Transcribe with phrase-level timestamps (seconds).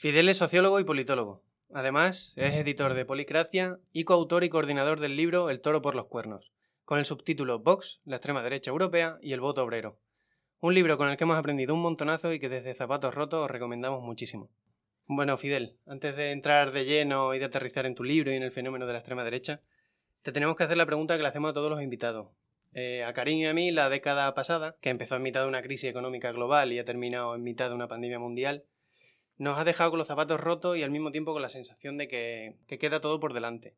[0.00, 1.42] Fidel es sociólogo y politólogo.
[1.74, 6.06] Además, es editor de Policracia y coautor y coordinador del libro El toro por los
[6.06, 6.52] cuernos,
[6.84, 9.98] con el subtítulo Vox, la extrema derecha europea y el voto obrero.
[10.60, 13.50] Un libro con el que hemos aprendido un montonazo y que desde Zapatos Rotos os
[13.50, 14.50] recomendamos muchísimo.
[15.08, 18.44] Bueno, Fidel, antes de entrar de lleno y de aterrizar en tu libro y en
[18.44, 19.62] el fenómeno de la extrema derecha,
[20.22, 22.28] te tenemos que hacer la pregunta que le hacemos a todos los invitados.
[22.72, 25.62] Eh, a Karim y a mí, la década pasada, que empezó en mitad de una
[25.62, 28.62] crisis económica global y ha terminado en mitad de una pandemia mundial,
[29.38, 32.08] nos ha dejado con los zapatos rotos y al mismo tiempo con la sensación de
[32.08, 33.74] que, queda todo por delante.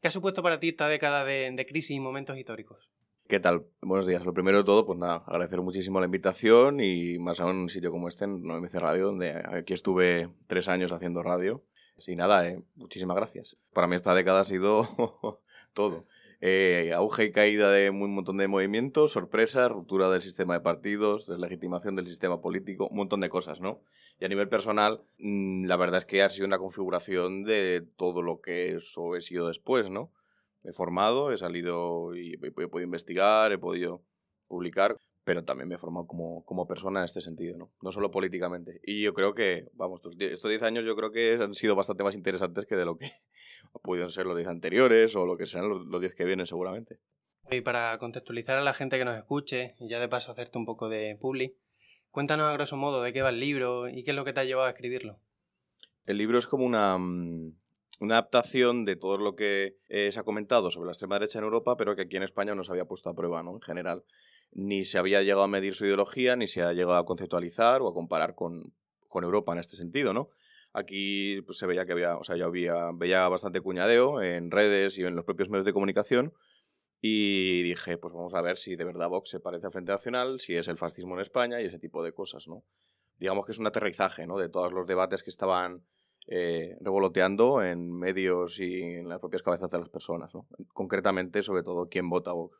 [0.00, 2.90] ¿Qué ha supuesto para ti esta década de, crisis y momentos históricos?
[3.28, 3.66] ¿Qué tal?
[3.82, 4.24] Buenos días.
[4.24, 7.68] Lo primero de todo, pues nada, agradecer muchísimo la invitación y más aún en un
[7.70, 11.64] sitio como este, en 9MC Radio, donde aquí estuve tres años haciendo radio.
[12.06, 13.56] Y nada, eh, muchísimas gracias.
[13.72, 15.40] Para mí esta década ha sido
[15.72, 16.06] todo.
[16.40, 21.26] Eh, auge y caída de un montón de movimientos, sorpresas, ruptura del sistema de partidos,
[21.26, 23.80] deslegitimación del sistema político, un montón de cosas, ¿no?
[24.20, 28.22] Y a nivel personal, mm, la verdad es que ha sido una configuración de todo
[28.22, 30.12] lo que eso he sido después, ¿no?
[30.66, 34.02] he formado, he salido y he, podido investigar, he podido
[34.48, 34.96] publicar,
[35.26, 37.72] pero también me he formado como, como persona en este sentido, ¿no?
[37.82, 38.80] No solo políticamente.
[38.84, 42.14] Y yo creo que, vamos, estos 10 años yo creo que han sido bastante más
[42.14, 43.10] interesantes que de lo que
[43.82, 47.00] pudieron ser los 10 anteriores o lo que sean los 10 que vienen seguramente.
[47.50, 50.64] Y para contextualizar a la gente que nos escuche, y ya de paso hacerte un
[50.64, 51.56] poco de publi,
[52.12, 54.38] cuéntanos a grosso modo de qué va el libro y qué es lo que te
[54.38, 55.18] ha llevado a escribirlo.
[56.04, 57.52] El libro es como una, mm,
[57.98, 61.46] una adaptación de todo lo que eh, se ha comentado sobre la extrema derecha en
[61.46, 63.54] Europa, pero que aquí en España no se había puesto a prueba, ¿no?
[63.54, 64.04] En general.
[64.52, 67.88] Ni se había llegado a medir su ideología, ni se ha llegado a conceptualizar o
[67.88, 68.74] a comparar con,
[69.08, 70.30] con Europa en este sentido, ¿no?
[70.72, 74.98] Aquí pues, se veía que había, o sea, yo había, veía bastante cuñadeo en redes
[74.98, 76.32] y en los propios medios de comunicación.
[77.00, 80.40] Y dije, pues vamos a ver si de verdad Vox se parece al Frente Nacional,
[80.40, 82.64] si es el fascismo en España y ese tipo de cosas, ¿no?
[83.18, 84.38] Digamos que es un aterrizaje, ¿no?
[84.38, 85.84] De todos los debates que estaban
[86.28, 90.48] eh, revoloteando en medios y en las propias cabezas de las personas, ¿no?
[90.72, 92.58] concretamente sobre todo quién vota Vox.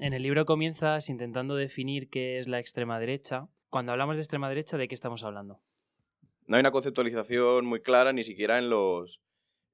[0.00, 3.48] En el libro comienzas intentando definir qué es la extrema derecha.
[3.68, 5.60] Cuando hablamos de extrema derecha, ¿de qué estamos hablando?
[6.46, 9.20] No hay una conceptualización muy clara ni siquiera en los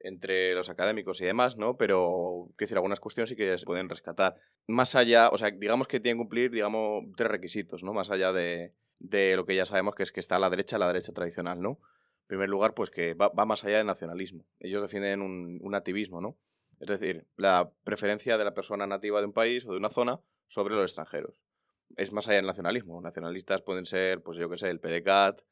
[0.01, 1.77] entre los académicos y demás, ¿no?
[1.79, 4.37] Pero quiero decir, algunas cuestiones sí que se pueden rescatar.
[4.67, 7.95] Más allá, o sea, digamos que tienen que cumplir, digamos, tres requisitos, ¿no?
[7.95, 10.89] Más allá de, lo que ya sabemos que es que está a la derecha, la
[10.89, 11.81] derecha tradicional, ¿no?
[12.23, 14.45] En primer lugar, pues que va, más allá del nacionalismo.
[14.61, 16.37] Ellos defienden un, nativismo, ¿no?
[16.81, 20.21] Es decir, la preferencia de la persona nativa de un país o de una zona
[20.49, 21.41] sobre los extranjeros.
[21.97, 23.01] Es más allá del nacionalismo.
[23.01, 25.43] Nacionalistas pueden ser, pues yo qué sé, el PDCAT,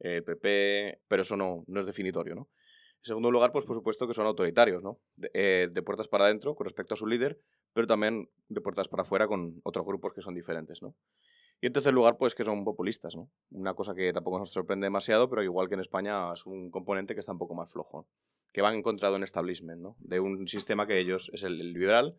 [0.00, 2.48] el PP, pero eso no, no es definitorio, ¿no?
[3.02, 5.00] En segundo lugar, pues por supuesto que son autoritarios, ¿no?
[5.16, 7.40] De, eh, de, puertas para adentro con respecto a su líder,
[7.72, 10.94] pero también de puertas para afuera con otros grupos que son diferentes, ¿no?
[11.60, 13.30] Y en tercer lugar, pues que son populistas, ¿no?
[13.50, 17.14] Una cosa que tampoco nos sorprende demasiado, pero igual que en España es un componente
[17.14, 18.08] que está un poco más flojo,
[18.52, 19.96] que van en contra de un establishment, ¿no?
[19.98, 22.18] De un sistema que ellos es el liberal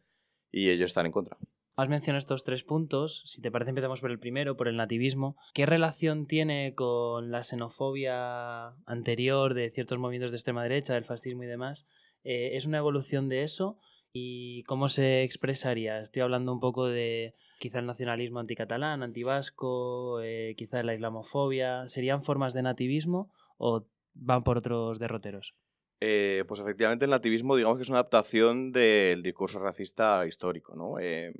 [0.52, 1.38] y ellos están en contra.
[1.76, 3.24] Has mencionado estos tres puntos.
[3.26, 5.36] Si te parece, empezamos por el primero, por el nativismo.
[5.56, 11.44] ¿Qué relación tiene con la xenofobia anterior de ciertos movimientos de extrema derecha, del fascismo
[11.44, 11.88] y demás?
[12.24, 13.80] Eh, ¿Es una evolución de eso?
[14.12, 16.00] ¿Y cómo se expresaría?
[16.00, 21.88] Estoy hablando un poco de quizá el nacionalismo anticatalán, antivasco, eh, quizá la islamofobia.
[21.88, 25.56] ¿Serían formas de nativismo o van por otros derroteros?
[26.00, 30.76] Eh, pues efectivamente el nativismo digamos que es una adaptación del discurso racista histórico.
[30.76, 31.00] ¿no?
[31.00, 31.34] Eh,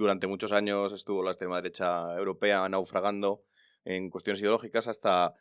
[0.00, 3.42] durante muchos años estuvo la extrema derecha europea naufragando
[3.84, 5.34] en cuestiones ideológicas hasta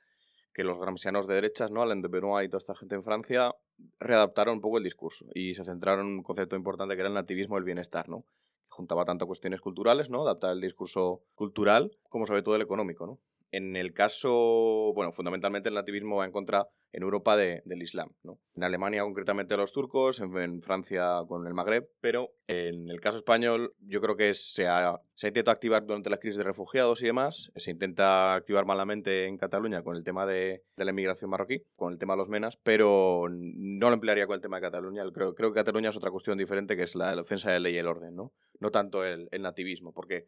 [0.53, 1.81] que los gramscianos de derechas, ¿no?
[1.81, 3.55] Alain de Benoit y toda esta gente en Francia,
[3.99, 7.13] readaptaron un poco el discurso y se centraron en un concepto importante que era el
[7.13, 8.25] nativismo del bienestar, ¿no?
[8.67, 10.23] Juntaba tanto cuestiones culturales, ¿no?
[10.23, 13.19] Adaptar el discurso cultural como sobre todo el económico, ¿no?
[13.51, 18.09] En el caso, bueno, fundamentalmente el nativismo va en contra en Europa del Islam.
[18.23, 18.39] ¿no?
[18.55, 23.73] En Alemania concretamente los turcos, en, Francia con el Magreb, pero en el caso español
[23.79, 27.05] yo creo que se ha, se ha intentado activar durante la crisis de refugiados y
[27.05, 31.93] demás, se intenta activar malamente en Cataluña con el tema de, la inmigración marroquí, con
[31.93, 35.03] el tema de los menas, pero no lo emplearía con el tema de Cataluña.
[35.13, 37.75] Creo, creo que Cataluña es otra cuestión diferente que es la, defensa de la ley
[37.75, 40.27] y el orden, no, no tanto el, nativismo, porque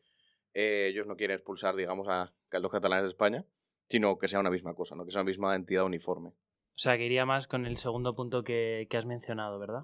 [0.54, 3.46] eh, ellos no quieren expulsar, digamos, a, los catalanes de España,
[3.90, 5.06] sino que sea una misma cosa, ¿no?
[5.06, 6.30] que sea una misma entidad uniforme.
[6.30, 9.84] O sea, que iría más con el segundo punto que, has mencionado, ¿verdad?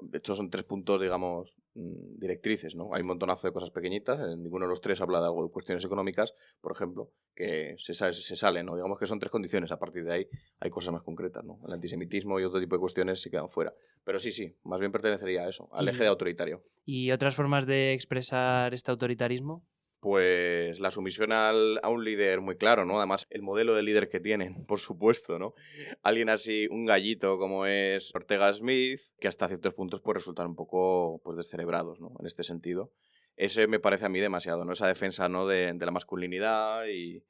[0.00, 2.94] De hecho, son tres puntos, digamos, mm, directrices, ¿no?
[2.94, 5.50] Hay un montonazo de cosas pequeñitas, en ninguno de los tres habla de algo de
[5.50, 8.76] cuestiones económicas, por ejemplo, que se, sale, se sale, ¿no?
[8.76, 10.28] Digamos que son tres condiciones, a partir de ahí
[10.60, 11.58] hay cosas más concretas, ¿no?
[11.66, 13.74] El antisemitismo y otro tipo de cuestiones se quedan fuera.
[14.04, 16.62] Pero sí, sí, más bien pertenecería a eso, al eje de autoritario.
[16.84, 19.64] ¿Y otras formas de expresar este autoritarismo?
[20.00, 22.98] Pues la sumisión al, a un líder muy claro, ¿no?
[22.98, 25.54] Además, el modelo de líder que tienen, por supuesto, ¿no?
[26.02, 30.54] Alguien así, un gallito como es Ortega Smith, que hasta ciertos puntos puede resultar un
[30.54, 32.12] poco pues ¿no?
[32.18, 32.92] En este sentido.
[33.36, 34.72] Ese me parece a mí demasiado, ¿no?
[34.72, 35.46] Esa defensa, ¿no?
[35.46, 37.24] De, de la masculinidad y,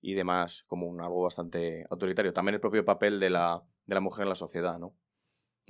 [0.00, 2.32] y demás, como un, algo bastante autoritario.
[2.32, 4.94] También el propio papel de la, de la mujer en la sociedad, ¿no?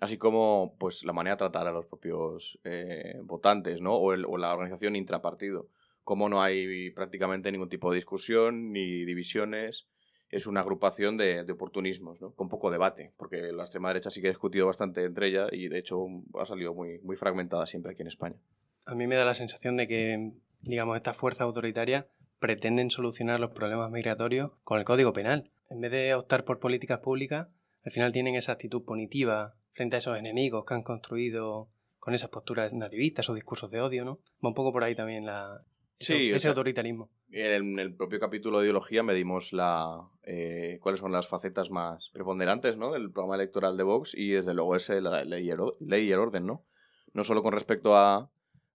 [0.00, 3.94] Así como pues la manera de tratar a los propios eh, votantes, ¿no?
[3.94, 5.68] O, el, o la organización intrapartido
[6.04, 9.88] como no hay prácticamente ningún tipo de discusión ni divisiones,
[10.30, 12.32] es una agrupación de, oportunismos, ¿no?
[12.34, 15.68] con poco debate, porque la extrema derecha sí que ha discutido bastante entre ella y
[15.68, 16.06] de hecho
[16.38, 18.36] ha salido muy, muy fragmentada siempre aquí en España.
[18.84, 22.06] A mí me da la sensación de que, digamos, estas fuerzas autoritarias
[22.38, 25.50] pretenden solucionar los problemas migratorios con el Código Penal.
[25.70, 27.48] En vez de optar por políticas públicas,
[27.84, 31.68] al final tienen esa actitud punitiva frente a esos enemigos que han construido
[31.98, 34.18] con esas posturas nativistas o discursos de odio, ¿no?
[34.44, 35.64] Va un poco por ahí también la,
[35.98, 37.10] Sí, ese o sea, autoritarismo.
[37.30, 42.76] En el propio capítulo de ideología medimos la, eh, cuáles son las facetas más preponderantes
[42.76, 42.92] ¿no?
[42.92, 46.64] del programa electoral de Vox y desde luego es la ley y el, orden, ¿no?
[47.12, 48.30] No solo con respecto a,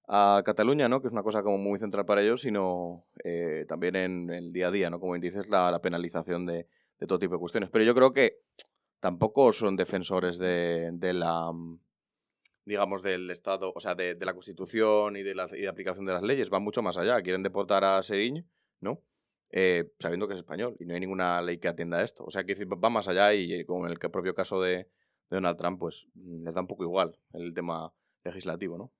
[0.07, 1.01] a Cataluña, ¿no?
[1.01, 4.67] que es una cosa como muy central para ellos, sino eh, también en el día
[4.67, 4.99] a día, ¿no?
[4.99, 6.67] como dices, la, la penalización de,
[6.99, 7.69] de, todo tipo de cuestiones.
[7.69, 8.39] Pero yo creo que
[8.99, 11.51] tampoco son defensores de, de la
[12.65, 16.05] digamos, del Estado, o sea, de, de la Constitución y de la y de aplicación
[16.05, 17.21] de las leyes, van mucho más allá.
[17.21, 18.45] Quieren deportar a Seriñ,
[18.79, 19.01] ¿no?
[19.51, 22.23] Eh, sabiendo que es español y no hay ninguna ley que atienda a esto.
[22.23, 24.87] O sea, que va más allá y, como en el propio caso de, de
[25.29, 27.91] Donald Trump, pues mm, les da un poco igual el tema
[28.23, 28.91] legislativo, ¿no?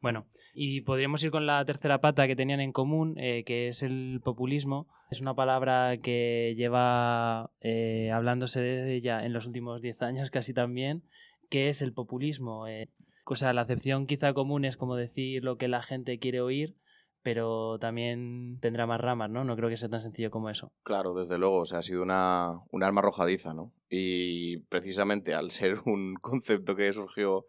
[0.00, 3.82] Bueno, y podríamos ir con la tercera pata que tenían en común, eh, que es
[3.82, 4.88] el populismo.
[5.10, 10.52] Es una palabra que lleva eh, hablándose de ella en los últimos 10 años casi
[10.52, 11.04] también,
[11.48, 12.66] qué es el populismo.
[12.66, 12.88] Eh,
[13.26, 16.76] o sea, la acepción quizá común es como decir lo que la gente quiere oír,
[17.22, 19.44] pero también tendrá más ramas, ¿no?
[19.44, 20.70] No creo que sea tan sencillo como eso.
[20.82, 23.72] Claro, desde luego, o sea, ha sido una, un arma arrojadiza, ¿no?
[23.88, 27.46] Y precisamente al ser un concepto que surgió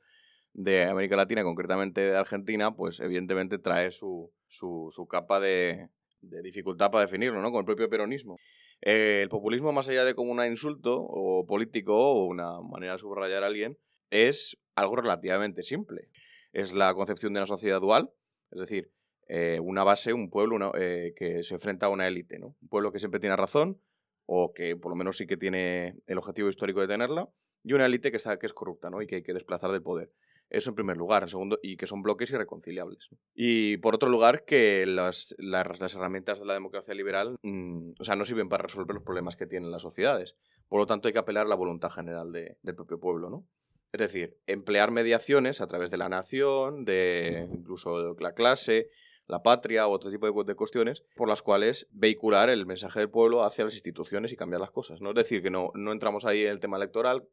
[0.53, 5.89] de América Latina, concretamente de Argentina, pues evidentemente trae su, su, su capa de,
[6.21, 7.51] de, dificultad para definirlo, ¿no?
[7.51, 8.37] Con el propio peronismo.
[8.81, 12.99] Eh, el populismo, más allá de como un insulto o político o una manera de
[12.99, 13.77] subrayar a alguien,
[14.09, 16.09] es algo relativamente simple.
[16.51, 18.11] Es la concepción de una sociedad dual,
[18.51, 18.91] es decir,
[19.27, 22.55] eh, una base, un pueblo eh, que se enfrenta a una élite, ¿no?
[22.61, 23.81] Un pueblo que siempre tiene razón,
[24.25, 27.29] o que por lo menos sí que tiene el objetivo histórico de tenerla,
[27.63, 29.01] y una élite que, está, que es corrupta, ¿no?
[29.01, 30.11] Y que hay que desplazar del poder.
[30.49, 31.23] Eso en primer lugar.
[31.23, 33.09] En segundo, y que son bloques irreconciliables.
[33.33, 38.03] Y por otro lugar, que las, las, las herramientas de la democracia liberal mmm, o
[38.03, 40.35] sea, no sirven para resolver los problemas que tienen las sociedades.
[40.67, 43.47] Por lo tanto, hay que apelar a la voluntad general de, del propio pueblo, ¿no?
[43.95, 48.89] Es decir, emplear mediaciones a través de la nación, de incluso la clase,
[49.25, 53.09] la patria u otro tipo de, de, cuestiones, por las cuales vehicular el mensaje del
[53.09, 54.99] pueblo hacia las instituciones y cambiar las cosas.
[54.99, 55.11] ¿no?
[55.11, 57.23] Es decir, que no, no entramos ahí en el tema electoral,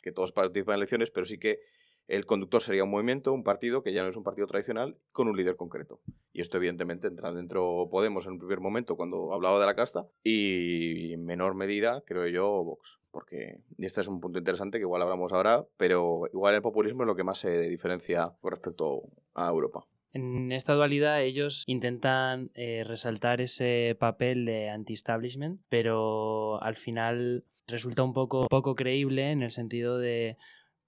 [0.00, 1.58] que todos participan en elecciones, pero sí que
[2.08, 5.28] el conductor sería un movimiento, un partido, que ya no es un partido tradicional, con
[5.28, 6.00] un líder concreto.
[6.32, 10.06] Y esto evidentemente entra dentro Podemos en un primer momento cuando hablaba de la casta
[10.22, 13.00] y en menor medida, creo yo, Vox.
[13.10, 17.06] Porque, este es un punto interesante que igual hablamos ahora, pero igual el populismo es
[17.06, 19.02] lo que más se diferencia con respecto
[19.34, 19.86] a Europa.
[20.12, 28.02] En esta dualidad ellos intentan eh, resaltar ese papel de anti-establishment, pero al final resulta
[28.02, 30.36] un poco, poco creíble en el sentido de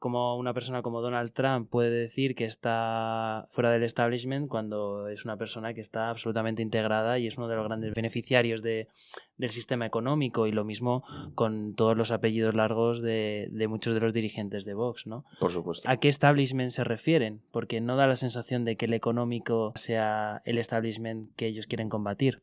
[0.04, 5.24] como una persona como Donald Trump puede decir que está fuera del establishment cuando es
[5.24, 8.88] una persona que está absolutamente integrada y es uno de los grandes beneficiarios de,
[9.38, 14.00] del sistema económico y lo mismo con todos los apellidos largos de, de, muchos de
[14.00, 15.24] los dirigentes de Vox, ¿no?
[15.40, 15.88] Por supuesto.
[15.88, 17.40] ¿A qué establishment se refieren?
[17.50, 21.88] Porque no da la sensación de que el económico sea el establishment que ellos quieren
[21.88, 22.42] combatir.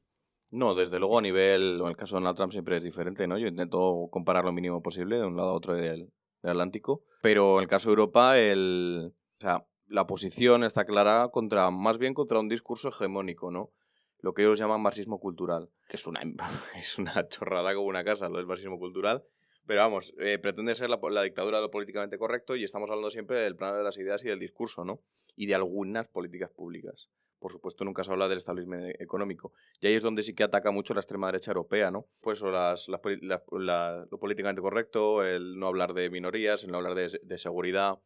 [0.52, 3.38] No, desde luego a nivel, en el caso de Donald Trump siempre es diferente, ¿no?
[3.38, 6.10] Yo intento comparar lo mínimo posible de un lado a otro del,
[6.44, 7.04] Atlántico.
[7.22, 11.98] Pero en el caso de Europa, el, o sea, la posición está clara contra, más
[11.98, 13.72] bien contra un discurso hegemónico, ¿no?
[14.20, 16.22] Lo que ellos llaman marxismo cultural, que es una,
[16.78, 19.24] es una chorrada como una casa, lo del marxismo cultural.
[19.68, 23.12] Pero vamos, eh, pretende ser la, la, dictadura de lo políticamente correcto y estamos hablando
[23.12, 25.02] siempre del plano de las ideas y del discurso, ¿no?
[25.36, 27.10] Y de algunas políticas públicas.
[27.42, 29.52] Por supuesto, nunca se habla del establishment económico.
[29.80, 32.06] Y ahí es donde sí que ataca mucho la extrema derecha europea, ¿no?
[32.22, 36.70] Pues o las, las, la, la, lo políticamente correcto, el no hablar de minorías, el
[36.70, 37.98] no hablar de, seguridad,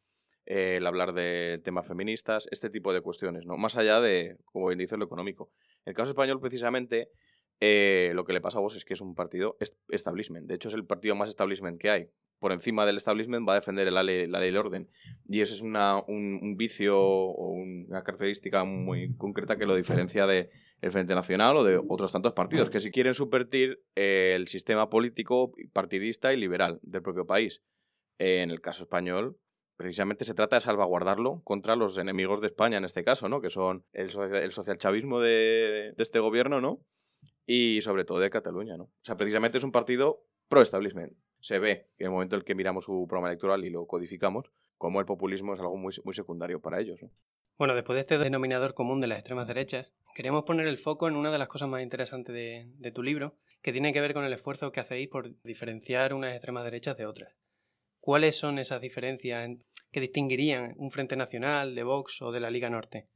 [0.46, 3.58] el hablar de temas feministas, este tipo de cuestiones, ¿no?
[3.58, 5.52] Más allá de, como bien dice, lo económico.
[5.84, 7.10] El caso español, precisamente,
[7.60, 9.58] eh, lo que le pasa a vos es que es un partido
[9.90, 10.48] establishment.
[10.48, 12.10] De hecho, es el partido más establishment que hay
[12.40, 14.90] por encima del establishment va a defender la ley, la ley del orden.
[15.28, 20.28] Y eso es una, un, un, vicio o una característica muy concreta que lo diferencia
[20.28, 20.50] de
[20.82, 24.90] el Frente Nacional o de otros tantos partidos, que si quieren subvertir eh, el sistema
[24.90, 27.64] político partidista y liberal del propio país.
[28.20, 29.38] en el caso español,
[29.78, 33.42] precisamente se trata de salvaguardarlo contra los enemigos de España en este caso, ¿no?
[33.42, 36.80] Que son el, el socialchavismo de, de, este gobierno, ¿no?
[37.46, 38.86] Y sobre todo de Cataluña, ¿no?
[38.86, 41.14] O sea, precisamente es un partido pro-establishment.
[41.40, 43.86] Se ve que en el momento en el que miramos su programa electoral y lo
[43.86, 47.12] codificamos, como el populismo es algo muy, muy secundario para ellos, ¿no?
[47.58, 51.16] Bueno, después de este denominador común de las extremas derechas, queremos poner el foco en
[51.16, 54.34] una de las cosas más interesantes de, tu libro, que tiene que ver con el
[54.34, 57.34] esfuerzo que hacéis por diferenciar unas extremas derechas de otras.
[58.02, 59.50] ¿Cuáles son esas diferencias
[59.90, 63.08] que distinguirían un Frente Nacional, de Vox o de la Liga Norte?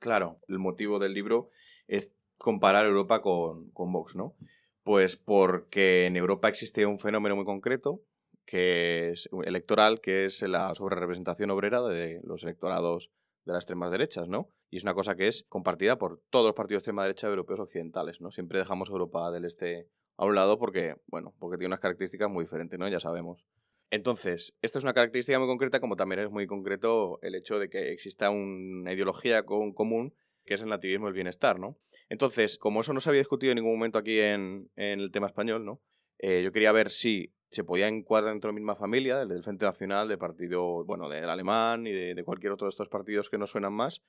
[0.00, 1.50] Claro, el motivo del libro
[1.86, 4.34] es comparar Europa con, con Vox, ¿no?
[4.82, 8.02] Pues porque en Europa existe un fenómeno muy concreto,
[8.44, 13.10] que es electoral, que es la sobrerepresentación obrera de los electorados
[13.44, 14.50] de las extremas derechas, ¿no?
[14.70, 17.60] Y es una cosa que es compartida por todos los partidos de extrema derecha europeos
[17.60, 18.30] occidentales, ¿no?
[18.30, 22.44] Siempre dejamos Europa del Este a un lado porque, bueno, porque tiene unas características muy
[22.44, 22.88] diferentes, ¿no?
[22.88, 23.44] Ya sabemos.
[23.90, 27.68] Entonces, esta es una característica muy concreta, como también es muy concreto el hecho de
[27.68, 30.14] que exista una ideología común
[30.46, 31.78] que es el nativismo y el bienestar, ¿no?
[32.08, 35.64] Entonces, como eso no se había discutido en ningún momento aquí en, el tema español,
[35.64, 35.82] ¿no?
[36.18, 39.66] Eh, yo quería ver si se podía encuadrar dentro de la misma familia, del Frente
[39.66, 43.46] Nacional, del partido, bueno, del alemán y de, cualquier otro de estos partidos que no
[43.46, 44.02] suenan más,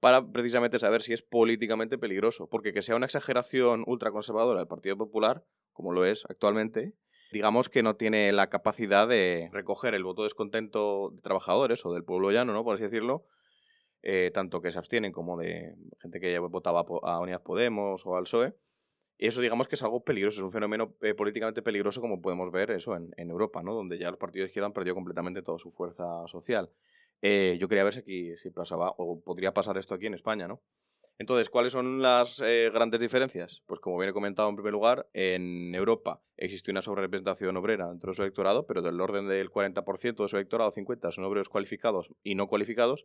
[0.00, 2.48] para precisamente saber si es políticamente peligroso.
[2.48, 6.94] Porque que sea una exageración ultraconservadora del Partido Popular, como lo es actualmente,
[7.32, 12.04] digamos que no tiene la capacidad de recoger el voto descontento de trabajadores o del
[12.04, 12.64] pueblo llano, ¿no?
[12.64, 13.26] Por así decirlo,
[14.02, 18.16] eh, tanto que se abstienen como de gente que ya votaba a Unidas Podemos o
[18.16, 18.54] al PSOE
[19.18, 22.70] eso digamos que es algo peligroso, es un fenómeno eh, políticamente peligroso como podemos ver
[22.70, 23.74] eso en, Europa, ¿no?
[23.74, 26.70] donde ya los partidos de izquierda han perdido completamente toda su fuerza social.
[27.20, 30.46] Eh, yo quería ver si aquí si pasaba o podría pasar esto aquí en España,
[30.46, 30.62] ¿no?
[31.20, 33.60] Entonces, ¿cuáles son las eh, grandes diferencias?
[33.66, 38.12] Pues como bien he comentado en primer lugar, en Europa existe una sobrerepresentación obrera dentro
[38.12, 42.12] de su electorado, pero del orden del 40% de su electorado, 50 son obreros cualificados
[42.22, 43.04] y no cualificados.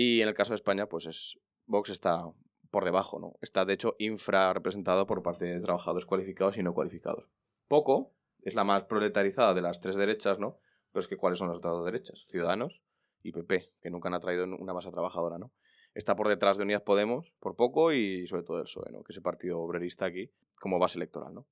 [0.00, 2.22] Y en el caso de España, pues es Vox está
[2.70, 3.34] por debajo, ¿no?
[3.40, 7.24] Está de hecho infrarrepresentado por parte de trabajadores cualificados y no cualificados.
[7.66, 10.60] Poco es la más proletarizada de las tres derechas, ¿no?
[10.92, 12.26] Pero es que ¿cuáles son las otras dos derechas?
[12.28, 12.80] Ciudadanos
[13.24, 15.50] y PP, que nunca han atraído una masa trabajadora, ¿no?
[15.94, 19.02] Está por detrás de Unidas Podemos, por poco, y sobre todo el PSOE, ¿no?
[19.02, 21.48] Que es el partido obrerista aquí, como base electoral, ¿no?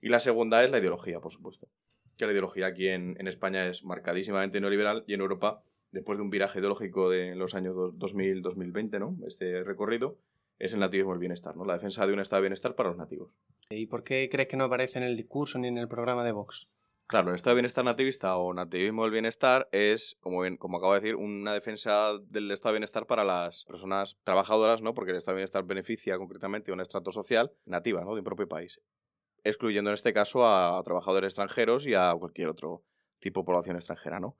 [0.00, 1.68] Y la segunda es la ideología, por supuesto.
[2.16, 6.22] Que la ideología aquí en, en España es marcadísimamente neoliberal y en Europa, después de
[6.22, 9.16] un viraje ideológico de los años 2000-2020, ¿no?
[9.26, 10.18] Este recorrido,
[10.58, 11.64] es el nativismo el bienestar, ¿no?
[11.64, 13.30] La defensa de un estado de bienestar para los nativos.
[13.70, 16.32] ¿Y por qué crees que no aparece en el discurso ni en el programa de
[16.32, 16.68] Vox?
[17.06, 20.92] Claro, el estado de bienestar nativista o nativismo del bienestar es, como, bien, como acabo
[20.92, 24.92] de decir, una defensa del estado de bienestar para las personas trabajadoras, ¿no?
[24.92, 28.12] Porque el estado de bienestar beneficia concretamente a un estrato social nativa, ¿no?
[28.12, 28.82] De un propio país.
[29.42, 32.84] Excluyendo en este caso a trabajadores extranjeros y a cualquier otro
[33.20, 34.36] tipo de población extranjera, ¿no?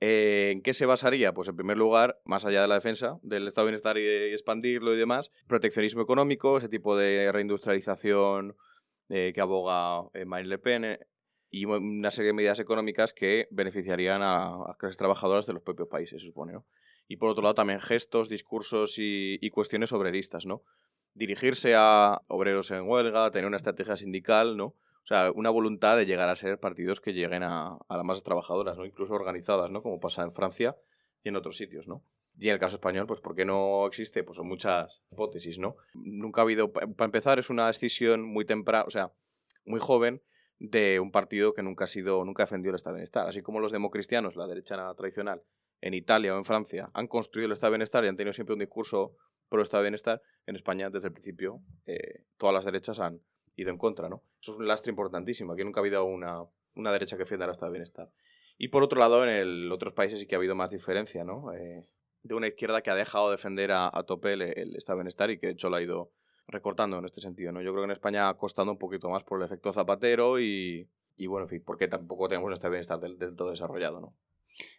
[0.00, 1.32] Eh, ¿En qué se basaría?
[1.32, 4.94] Pues en primer lugar, más allá de la defensa del estado de bienestar y, expandirlo
[4.94, 8.56] y demás, proteccionismo económico, ese tipo de reindustrialización
[9.08, 10.98] eh, que aboga eh, Marine Le Pen
[11.50, 15.88] y una serie de medidas económicas que beneficiarían a, las clases trabajadoras de los propios
[15.88, 16.58] países, se supone.
[17.08, 20.62] Y por otro lado también gestos, discursos y, y cuestiones obreristas, ¿no?
[21.14, 24.74] Dirigirse a obreros en huelga, tener una estrategia sindical, ¿no?
[25.06, 28.24] O sea, una voluntad de llegar a ser partidos que lleguen a, a las masas
[28.24, 28.84] trabajadoras, ¿no?
[28.84, 29.80] Incluso organizadas, ¿no?
[29.80, 30.76] Como pasa en Francia
[31.22, 32.02] y en otros sitios, ¿no?
[32.36, 34.24] Y en el caso español, pues ¿por qué no existe?
[34.24, 35.76] Pues son muchas hipótesis, ¿no?
[35.94, 39.12] Nunca ha habido, para empezar, es una decisión muy temprana, o sea,
[39.64, 40.22] muy joven
[40.58, 43.28] de un partido que nunca ha sido, nunca ha defendido el Estado de Bienestar.
[43.28, 45.40] Así como los democristianos, la derecha tradicional,
[45.82, 48.54] en Italia o en Francia, han construido el Estado de Bienestar y han tenido siempre
[48.54, 49.14] un discurso
[49.48, 53.20] pro Estado de Bienestar, en España, desde el principio, eh, todas las derechas han,
[53.56, 54.22] ido en contra, ¿no?
[54.40, 55.52] Eso es un lastre importantísimo.
[55.52, 56.44] Aquí nunca ha habido una,
[56.74, 58.10] una derecha que defienda el estado de bienestar.
[58.58, 61.52] Y por otro lado, en el, otros países sí que ha habido más diferencia, ¿no?
[61.52, 61.86] Eh,
[62.22, 64.42] de una izquierda que ha dejado de defender a, tope el,
[64.76, 66.10] estado de bienestar y que de hecho lo ha ido
[66.48, 67.60] recortando en este sentido, ¿no?
[67.60, 70.88] Yo creo que en España ha costado un poquito más por el efecto zapatero y,
[71.16, 74.00] y bueno, en fin, porque tampoco tenemos un estado de bienestar del, del todo desarrollado,
[74.00, 74.14] ¿no?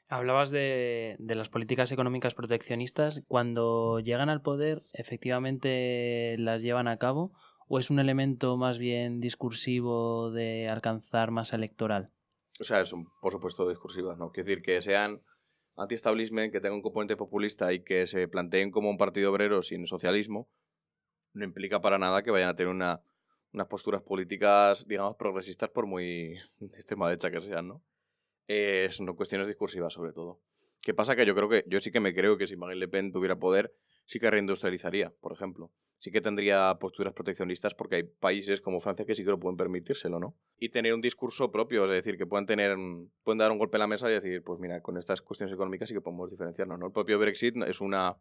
[0.09, 3.23] Hablabas de, de, las políticas económicas proteccionistas.
[3.27, 7.33] Cuando llegan al poder, ¿efectivamente las llevan a cabo
[7.67, 12.11] o es un elemento más bien discursivo de alcanzar masa electoral?
[12.59, 14.31] O sea, son por supuesto discursivas, ¿no?
[14.31, 15.21] Quiere decir que sean
[15.75, 19.85] anti-establishment, que tengan un componente populista y que se planteen como un partido obrero sin
[19.85, 20.49] socialismo,
[21.33, 23.01] no implica para nada que vayan a tener una,
[23.53, 26.37] unas posturas políticas, digamos, progresistas por muy
[26.73, 27.83] extrema derecha que sean, ¿no?
[28.47, 30.39] Eh, son cuestiones discursivas sobre todo.
[30.81, 31.15] ¿Qué pasa?
[31.15, 33.37] Que yo creo que, yo sí que me creo que si Marine Le Pen tuviera
[33.37, 33.73] poder,
[34.07, 35.71] sí que reindustrializaría, por ejemplo.
[35.99, 39.57] Sí que tendría posturas proteccionistas porque hay países como Francia que sí que lo pueden
[39.57, 40.37] permitírselo, ¿no?
[40.57, 42.77] Y tener un discurso propio, es decir, que puedan tener,
[43.23, 45.89] pueden dar un golpe en la mesa y decir, pues mira, con estas cuestiones económicas
[45.89, 46.87] sí que podemos diferenciarnos, ¿no?
[46.87, 48.15] El propio Brexit es una,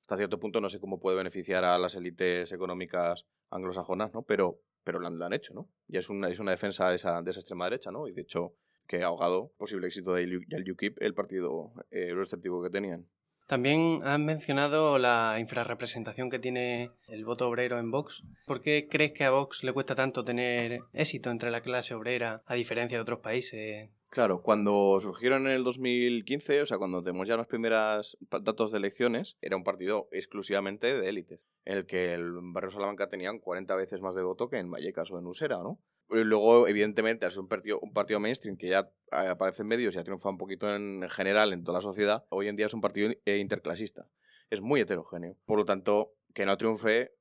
[0.00, 4.22] hasta cierto punto no sé cómo puede beneficiar a las élites económicas anglosajonas, ¿no?
[4.22, 5.68] Pero, pero lo, han, hecho, ¿no?
[5.88, 8.08] Y es una, es una defensa de esa, de esa extrema derecha, ¿no?
[8.08, 8.54] Y de hecho
[8.86, 13.08] que ha ahogado posible éxito del UKIP, el partido eh, que tenían.
[13.46, 18.24] También has mencionado la infrarrepresentación que tiene el voto obrero en Vox.
[18.44, 22.42] ¿Por qué crees que a Vox le cuesta tanto tener éxito entre la clase obrera
[22.46, 23.88] a diferencia de otros países?
[24.10, 28.78] Claro, cuando surgieron en el 2015, o sea, cuando tenemos ya los primeros datos de
[28.78, 33.74] elecciones, era un partido exclusivamente de élites, en el que el barrio Salamanca tenían 40
[33.74, 35.80] veces más de voto que en Vallecas o en Usera, ¿no?
[36.08, 39.98] Luego, evidentemente, es un partido, un partido mainstream que ya eh, aparece en medios y
[39.98, 42.24] ha triunfado un poquito en general en toda la sociedad.
[42.28, 44.08] Hoy en día es un partido eh, interclasista.
[44.48, 45.36] Es muy heterogéneo.
[45.44, 47.16] Por lo tanto, que no triunfe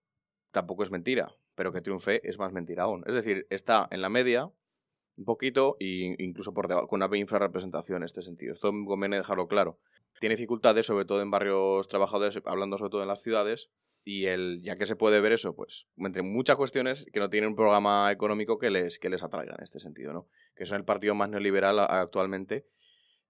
[0.51, 3.03] tampoco es mentira, pero que triunfe es más mentira aún.
[3.07, 4.51] Es decir, está en la media,
[5.17, 8.53] un poquito, e incluso por debajo, con una infrarrepresentación en este sentido.
[8.53, 9.79] Esto conviene dejarlo claro.
[10.19, 13.71] Tiene dificultades, sobre todo en barrios trabajadores, hablando sobre todo en las ciudades,
[14.07, 17.49] y el, ya que se puede ver eso, pues, entre muchas cuestiones que no tienen
[17.49, 20.29] un programa económico que les, que les atraiga en este sentido, ¿no?
[20.55, 22.67] Que son el partido más neoliberal actualmente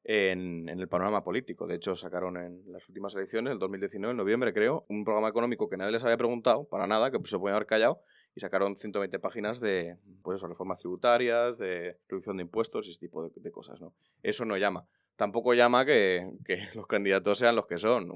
[0.04, 1.66] en, en, el panorama político.
[1.66, 5.70] De hecho, sacaron en las últimas elecciones, el 2019, en noviembre creo, un programa económico
[5.70, 8.02] que nadie les había preguntado, para nada, que pues, se pueden haber callado,
[8.36, 13.00] y sacaron 120 páginas de pues eso, reformas tributarias, de reducción de impuestos y ese
[13.00, 13.96] tipo de cosas, ¿no?
[14.22, 16.30] Eso no llama tampoco llama que,
[16.76, 18.12] los candidatos sean los que son.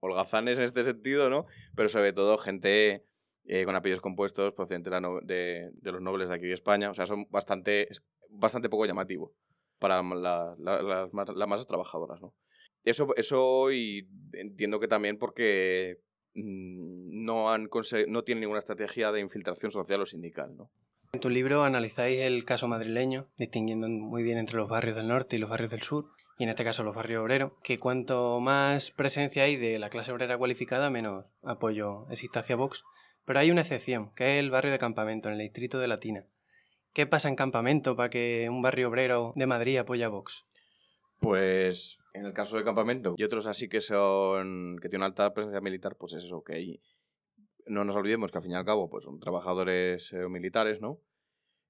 [0.00, 1.46] holgazanes en este sentido, ¿no?
[1.74, 3.04] Pero sobre todo gente
[3.46, 4.92] eh, con apellidos compuestos procedentes
[5.24, 6.90] de, los nobles de aquí de España.
[6.90, 7.88] O sea, son bastante,
[8.30, 9.34] bastante poco llamativo
[9.78, 12.34] para las masas trabajadoras, ¿no?
[12.84, 16.00] Eso, eso y entiendo que también porque
[16.34, 17.68] mm, no, han
[18.08, 20.70] no tienen ninguna estrategia de infiltración social o sindical, ¿no?
[21.12, 25.36] En tu libro analizáis el caso madrileño, distinguiendo muy bien entre los barrios del norte
[25.36, 28.90] y los barrios del sur y en este caso los barrios obreros, que cuanto más
[28.90, 32.84] presencia hay de la clase obrera cualificada, menos apoyo existe hacia Vox.
[33.24, 36.26] Pero hay una excepción, que es el barrio de Campamento, en el distrito de Latina.
[36.92, 40.44] ¿Qué pasa en Campamento para que un barrio obrero de Madrid apoye a Vox?
[41.20, 45.60] Pues en el caso de Campamento y otros así que son que tienen alta presencia
[45.60, 46.80] militar, pues es eso, que ahí
[47.66, 51.00] no nos olvidemos que al fin y al cabo pues son trabajadores eh, militares, ¿no?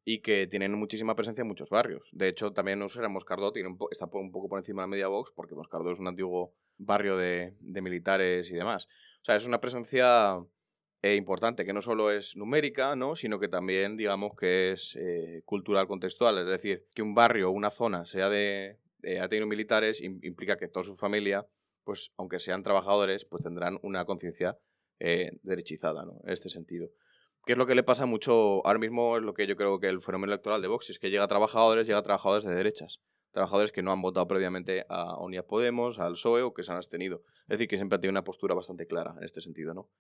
[0.04, 2.10] Y que tienen muchísima presencia en muchos barrios.
[2.12, 5.32] De hecho, también Usera Moscardó tiene está un poco por encima de la media Vox,
[5.34, 8.86] porque Moscardó es un antiguo barrio de, militares y demás.
[9.22, 10.44] O sea, es una presencia
[11.02, 13.16] eh, importante, que no solo es numérica, ¿no?
[13.16, 16.38] sino que también, digamos, que es eh, cultural contextual.
[16.38, 20.84] Es decir, que un barrio o una zona sea de, de militares implica que toda
[20.84, 21.46] su familia,
[21.82, 24.58] pues aunque sean trabajadores, pues tendrán una conciencia
[25.00, 26.20] eh, derechizada, ¿no?
[26.24, 26.88] En este sentido.
[27.46, 29.18] ¿Qué es lo que le pasa mucho ahora mismo?
[29.18, 31.28] Es lo que yo creo que el fenómeno electoral de Vox es que llega a
[31.28, 33.00] trabajadores, llega a trabajadores de derechas.
[33.33, 36.78] Trabajadores que no han votado previamente a Unidas Podemos, al PSOE o que se han
[36.78, 37.22] abstenido.
[37.42, 39.90] Es decir, que siempre ha tenido una postura bastante clara en este sentido, ¿no?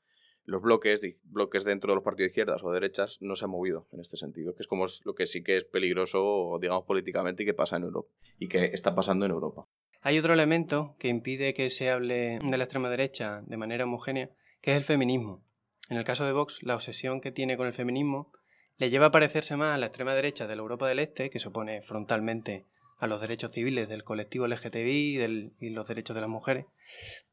[0.46, 3.88] Los bloques, bloques dentro de los partidos de izquierdas o derechas no se han movido
[3.92, 7.46] en este sentido, que es como lo que sí que es peligroso, digamos, políticamente y
[7.46, 8.08] que pasa en Europa.
[8.38, 9.66] Y que está pasando en Europa.
[10.00, 14.30] Hay otro elemento que impide que se hable de la extrema derecha de manera homogénea,
[14.62, 15.43] que es el feminismo.
[15.90, 18.32] En el caso de Vox, la obsesión que tiene con el feminismo
[18.78, 21.38] le lleva a parecerse más a la extrema derecha de la Europa del Este, que
[21.38, 22.66] se opone frontalmente
[22.98, 26.66] a los derechos civiles del colectivo LGTBI y, los derechos de las mujeres.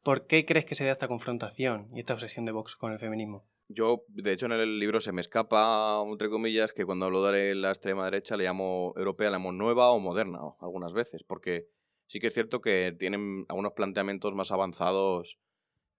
[0.04, 3.00] ¿Por qué crees que se da esta confrontación y esta obsesión de Vox con el
[3.00, 3.46] feminismo?
[3.70, 7.56] Yo, de hecho, en el libro se me escapa, entre comillas, que cuando hablo de
[7.56, 11.68] la extrema derecha le llamo europea, le llamo nueva o moderna algunas veces, porque
[12.08, 15.40] sí que es cierto que tienen algunos planteamientos más avanzados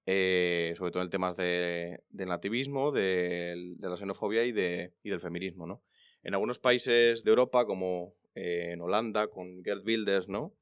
[0.06, 5.20] eh, sobre todo en temas de, del nativismo, de, la xenofobia y, de, y del
[5.20, 5.82] feminismo, ¿no?
[6.22, 10.54] En algunos países de Europa, como eh, en Holanda, con Gerd Wilders, ¿no?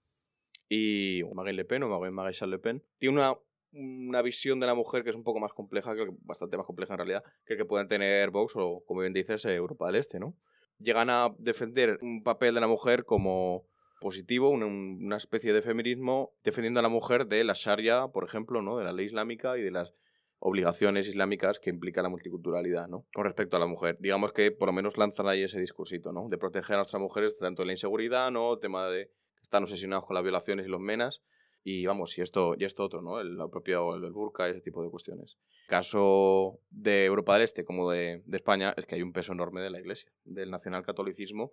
[0.69, 3.35] Y Marine Le Pen o Marine Le Pen, tiene
[3.73, 6.95] una, visión de la mujer que es un poco más compleja, que, bastante más compleja
[6.95, 10.37] en realidad, que que pueden tener Vox o, como bien dices, Europa del Este, ¿no?
[10.79, 13.70] Llegan a defender un papel de la mujer como
[14.01, 18.79] positivo, una, especie de feminismo defendiendo a la mujer de la Sharia, por ejemplo, ¿no?
[18.79, 19.95] de la ley islámica y de las
[20.41, 23.07] obligaciones islámicas que implica la multiculturalidad, ¿no?
[23.13, 23.99] Con respecto a la mujer.
[24.01, 26.29] Digamos que por lo menos lanzan ahí ese discursito, ¿no?
[26.31, 28.57] De proteger a nuestras mujeres tanto de la inseguridad, ¿no?
[28.59, 31.23] Tema de que están obsesionados con las violaciones y los menas.
[31.63, 33.21] Y vamos, y esto, y esto otro, ¿no?
[33.21, 35.37] El, propio el, burka y ese tipo de cuestiones.
[35.69, 39.61] Caso de Europa del Este como de, de España es que hay un peso enorme
[39.61, 41.53] de la Iglesia, del nacionalcatolicismo,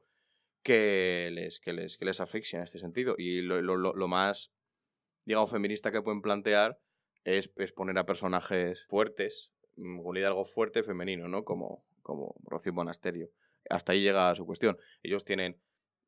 [0.68, 3.16] que les, que les, que les asfixia en este sentido.
[3.18, 4.52] Y lo, lo, lo más,
[5.26, 6.78] digamos, feminista que pueden plantear
[7.24, 11.46] es, es poner a personajes fuertes, mm, un liderazgo fuerte femenino, ¿no?
[11.46, 13.30] Como, como Rocío Monasterio.
[13.70, 14.78] Hasta ahí llega su cuestión.
[15.04, 15.58] Ellos tienen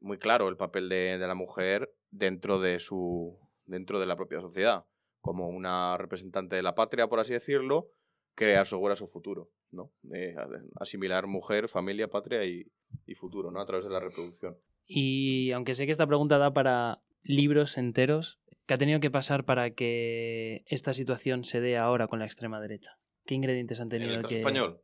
[0.02, 4.42] muy claro el papel de, de la mujer dentro de su dentro de la propia
[4.42, 4.86] sociedad,
[5.22, 7.92] como una representante de la patria, por así decirlo,
[8.36, 9.92] que asegura su futuro, ¿no?
[10.14, 10.36] Eh,
[10.80, 12.66] asimilar mujer, familia, patria y,
[13.06, 13.62] y futuro, ¿no?
[13.62, 14.58] A través de la reproducción.
[14.86, 19.46] Y aunque sé que esta pregunta da para libros enteros, ¿qué ha tenido que pasar
[19.46, 22.98] para que esta situación se dé ahora con la extrema derecha?
[23.26, 24.40] ¿Qué ingredientes han En tenido el caso que...
[24.40, 24.82] español,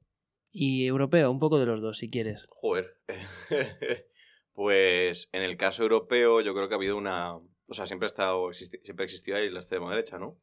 [0.52, 2.46] Y europeo, un poco de los dos, si quieres.
[2.50, 2.98] joder.
[4.54, 7.36] pues en el caso europeo yo creo que ha habido una...
[7.36, 10.38] O sea, siempre ha estado, siempre ahí la extrema derecha, ¿no?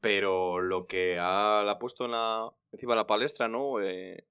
[0.00, 3.80] Pero lo que ha, la ha puesto en la, encima de la palestra, ¿no?
[3.80, 4.26] Eh,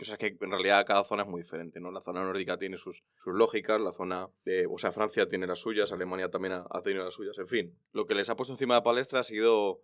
[0.00, 1.92] o sea, que en realidad cada zona es muy diferente, ¿no?
[1.92, 4.66] La zona nórdica tiene sus, sus lógicas, la zona de...
[4.68, 7.78] O sea, Francia tiene las suyas, Alemania también ha, tenido las suyas, en fin.
[7.92, 9.82] Lo que les ha puesto encima de la palestra ha sido,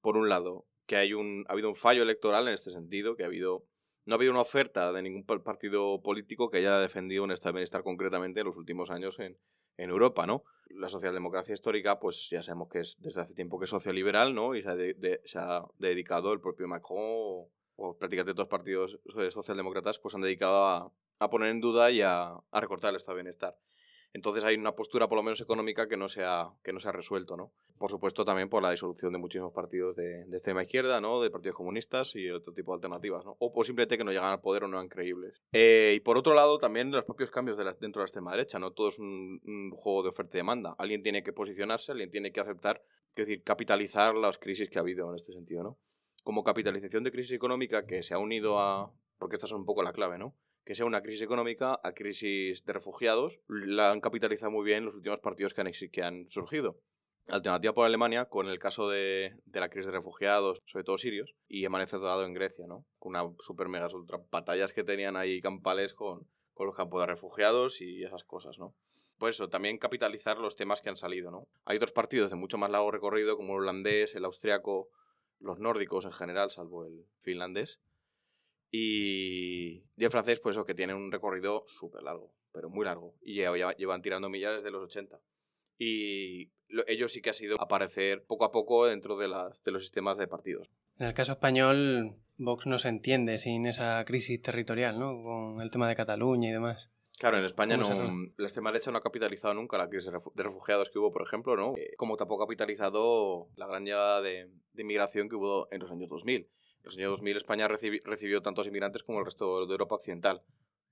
[0.00, 3.22] por un lado, que hay un, ha habido un fallo electoral en este sentido, que
[3.22, 3.64] ha habido...
[4.04, 7.52] No ha habido una oferta de ningún pa- partido político que haya defendido un estado
[7.52, 9.38] de bienestar concretamente en los últimos años en,
[9.76, 10.44] en Europa, ¿no?
[10.70, 14.54] La socialdemocracia histórica, pues ya sabemos que es desde hace tiempo que es socioliberal, ¿no?
[14.54, 16.96] Y se ha, de- de- se ha dedicado el propio Macron
[17.76, 21.90] o, prácticamente todos los partidos so- socialdemócratas, pues han dedicado a, a poner en duda
[21.90, 23.56] y a, a recortar el estado de bienestar.
[24.14, 26.88] Entonces hay una postura, por lo menos económica, que no se ha, que no se
[26.88, 27.52] ha resuelto, ¿no?
[27.78, 31.20] Por supuesto, también por la disolución de muchísimos partidos de, de extrema izquierda, ¿no?
[31.20, 33.36] De partidos comunistas y otro tipo de alternativas, ¿no?
[33.38, 35.42] O, o simplemente que no llegan al poder o no eran creíbles.
[35.52, 38.32] Eh, y por otro lado, también los propios cambios de la- dentro de la extrema
[38.32, 38.72] derecha, ¿no?
[38.72, 40.74] Todo es un, un juego de oferta y demanda.
[40.78, 44.82] Alguien tiene que posicionarse, alguien tiene que aceptar, es decir, capitalizar las crisis que ha
[44.82, 45.78] habido en este sentido, ¿no?
[46.22, 48.92] Como capitalización de crisis económica que se ha unido a...
[49.18, 50.34] Porque esta es un poco la clave, ¿no?
[50.64, 54.94] Que sea una crisis económica a crisis de refugiados, la han capitalizado muy bien los
[54.94, 56.78] últimos partidos que han, que han surgido.
[57.28, 61.34] Alternativa por Alemania, con el caso de, de la crisis de refugiados, sobre todo sirios,
[61.46, 62.84] y Amanece Dorado en Grecia, ¿no?
[62.98, 67.06] Con una super mega ultra batallas que tenían ahí campales con, con los campos de
[67.06, 68.74] refugiados y esas cosas, ¿no?
[69.18, 71.46] Pues eso, también capitalizar los temas que han salido, ¿no?
[71.64, 74.88] Hay otros partidos de mucho más largo recorrido, como el holandés, el austriaco,
[75.38, 77.78] los nórdicos en general, salvo el finlandés,
[78.72, 83.14] y, y el francés, pues eso, que tiene un recorrido súper largo, pero muy largo.
[83.22, 85.20] Y lleva- lleva- llevan tirando millas desde los 80.
[85.78, 89.70] Y lo- ellos sí que ha sido aparecer poco a poco dentro de, las, de
[89.72, 90.70] los sistemas de partidos.
[90.98, 95.22] En el caso español, Vox no se entiende sin esa crisis territorial, ¿no?
[95.22, 96.90] Con el tema de Cataluña y demás.
[97.18, 100.10] Claro, en España ¿Cómo se no, la extrema derecha no ha capitalizado nunca la crisis
[100.10, 101.74] de refu- de refugiados que hubo, por ejemplo, ¿no?
[101.76, 105.90] Eh, como tampoco ha capitalizado la gran llegada de, de inmigración que hubo en los
[105.90, 106.48] años 2000.
[106.82, 110.42] En los años 2000 España recibi- recibió tantos inmigrantes como el resto de Europa occidental,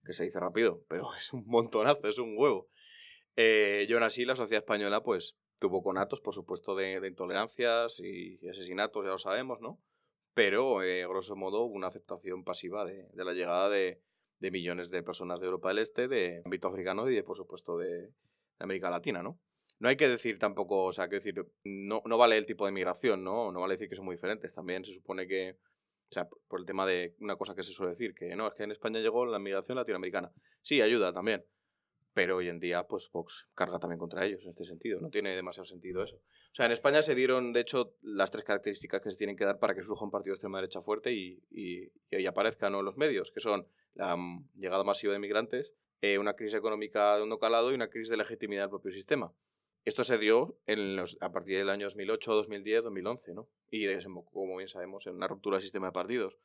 [0.04, 2.68] que se dice rápido, pero es un montonazo, es un huevo.
[3.36, 8.00] Eh, y aún así la sociedad española pues tuvo conatos, por supuesto, de, de intolerancias
[8.00, 9.78] y, y asesinatos, ya lo sabemos, ¿no?
[10.32, 14.00] Pero, eh, grosso modo, una aceptación pasiva de, de la llegada de,
[14.38, 17.76] de millones de personas de Europa del Este, de ámbito africano y, de, por supuesto,
[17.76, 18.10] de
[18.58, 19.38] América Latina, ¿no?
[19.80, 22.72] No hay que decir tampoco, o sea, que decir, no, no vale el tipo de
[22.72, 23.50] migración, ¿no?
[23.50, 24.54] No vale decir que son muy diferentes.
[24.54, 25.56] También se supone que,
[26.10, 28.54] o sea, por el tema de una cosa que se suele decir, que no, es
[28.54, 30.32] que en España llegó la migración latinoamericana.
[30.60, 31.44] Sí, ayuda también.
[32.12, 35.00] Pero hoy en día, pues Vox carga también contra ellos en este sentido.
[35.00, 36.16] No tiene demasiado sentido eso.
[36.16, 39.44] O sea, en España se dieron, de hecho, las tres características que se tienen que
[39.44, 42.72] dar para que surja un partido de extrema derecha fuerte y, y, y ahí aparezcan
[42.72, 42.80] ¿no?
[42.80, 47.14] en los medios, que son la mm, llegada masiva de migrantes, eh, una crisis económica
[47.14, 49.32] de hondo calado y una crisis de legitimidad del propio sistema.
[49.84, 53.48] Esto se dio en los, a partir del año 2008, 2010, 2011, ¿no?
[53.70, 56.36] Y desembocó, como bien sabemos, en una ruptura del sistema de partidos.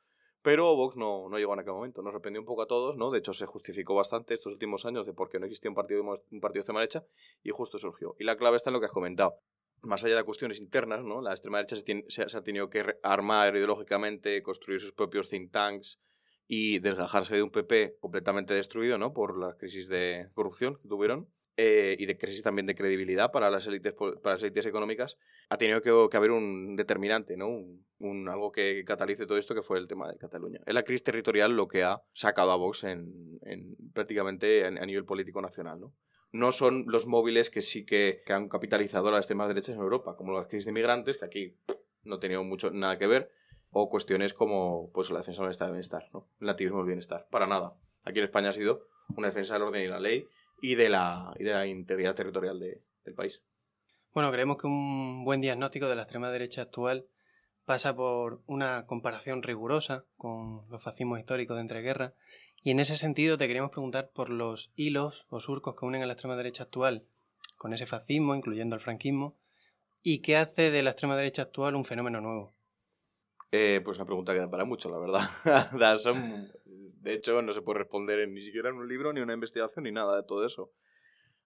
[0.41, 2.02] Pero Vox no, no llegó en aquel momento.
[2.02, 3.10] Nos sorprendió un poco a todos, ¿no?
[3.12, 6.02] De hecho, se justificó bastante estos últimos años de por qué no existía un partido,
[6.04, 7.04] un partido de extrema derecha
[7.43, 8.15] y justo surgió.
[8.19, 9.39] Y la clave está en lo que has comentado.
[9.82, 11.21] Más allá de cuestiones internas, ¿no?
[11.21, 15.30] La extrema derecha se, tiene- se- se ha tenido que armar ideológicamente, construir sus propios
[15.30, 16.00] think tanks
[16.48, 19.13] y desgajarse de un PP completamente destruido, ¿no?
[19.13, 23.50] Por la crisis de corrupción que tuvieron eh, y de crisis también de credibilidad para
[23.50, 25.18] las élites para las élites económicas,
[25.50, 27.48] ha tenido que, que haber un determinante, ¿no?
[27.48, 30.60] Un, un- algo que catalice todo esto que fue el tema de Cataluña.
[30.65, 35.06] Es la crisis territorial lo que ha sacado a Vox en, en- prácticamente a, nivel
[35.06, 35.94] político nacional, ¿no?
[36.32, 39.82] No son los móviles que sí que, que han capitalizado a las extremas derechas en
[39.82, 41.56] Europa, como las crisis de migrantes, que aquí
[42.04, 43.32] no tenido mucho, nada que ver,
[43.72, 46.28] o cuestiones como pues, la defensa del estado de bienestar, ¿no?
[46.41, 47.28] el nativismo del bienestar.
[47.32, 47.74] Para nada.
[48.04, 50.28] Aquí en España ha sido una defensa del orden y la ley
[50.62, 53.41] y de la, y de la integridad territorial de- del país.
[54.13, 57.06] Bueno, creemos que un buen diagnóstico de la extrema derecha actual
[57.65, 62.13] pasa por una comparación rigurosa con los fascismos históricos de entreguerras
[62.63, 66.06] y en ese sentido te queríamos preguntar por los hilos o surcos que unen a
[66.06, 67.06] la extrema derecha actual
[67.58, 69.36] con ese fascismo, incluyendo el franquismo,
[70.08, 72.54] ¿Y qué hace de la extrema derecha actual un fenómeno nuevo?
[73.52, 75.98] Eh, pues una pregunta que da para mucho, la verdad.
[76.00, 76.52] Son,
[77.06, 79.91] de hecho, no se puede responder ni siquiera en un libro, ni una investigación, ni
[79.91, 80.72] nada de todo eso.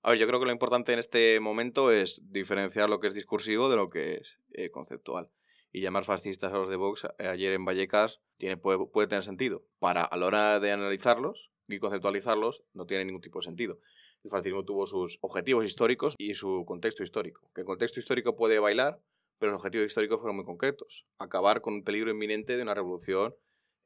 [0.01, 3.13] A ver, yo creo que lo importante en este momento es diferenciar lo que es
[3.13, 5.29] discursivo de lo que es eh, conceptual.
[5.73, 9.23] Y llamar fascistas a los de Vox eh, ayer en Vallecas tiene, puede, puede tener
[9.23, 9.65] sentido.
[9.79, 13.79] Para, a la hora de analizarlos y conceptualizarlos, no tiene ningún tipo de sentido.
[14.23, 17.51] El fascismo tuvo sus objetivos históricos y su contexto histórico.
[17.53, 19.01] Que el contexto histórico puede bailar,
[19.39, 21.05] pero los objetivos históricos fueron muy concretos.
[21.17, 23.35] Acabar con un peligro inminente de una revolución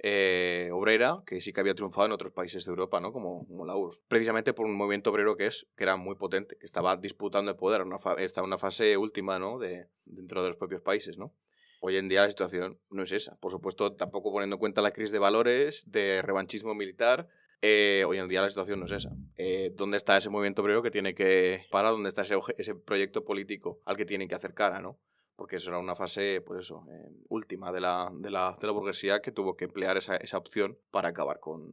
[0.05, 3.13] eh, obrera que sí que había triunfado en otros países de Europa, ¿no?
[3.13, 4.01] como, como la URSS.
[4.09, 7.57] Precisamente por un movimiento obrero que, es, que era muy potente, que estaba disputando el
[7.57, 9.57] poder, una estaba en una fase última ¿no?
[9.59, 11.17] de, dentro de los propios países.
[11.17, 11.33] ¿no?
[11.79, 13.37] Hoy en día la situación no es esa.
[13.37, 17.29] Por supuesto, tampoco poniendo en cuenta la crisis de valores, de revanchismo militar,
[17.61, 19.11] eh, hoy en día la situación no es esa.
[19.37, 21.93] Eh, ¿Dónde está ese movimiento obrero que tiene que parar?
[21.93, 24.81] ¿Dónde está ese, ese proyecto político al que tiene que hacer cara?
[24.81, 24.99] ¿no?
[25.35, 28.73] Porque eso era una fase, pues eso, eh, última de la, de, la, de la,
[28.73, 31.71] burguesía que tuvo que emplear esa, esa opción para acabar con,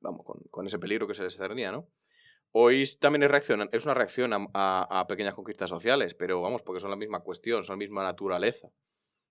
[0.00, 1.88] vamos, con, con, ese peligro que se les cernía, ¿no?
[2.52, 6.80] Hoy también es, es una reacción a, a, a, pequeñas conquistas sociales, pero vamos, porque
[6.80, 8.70] son la misma cuestión, son la misma naturaleza.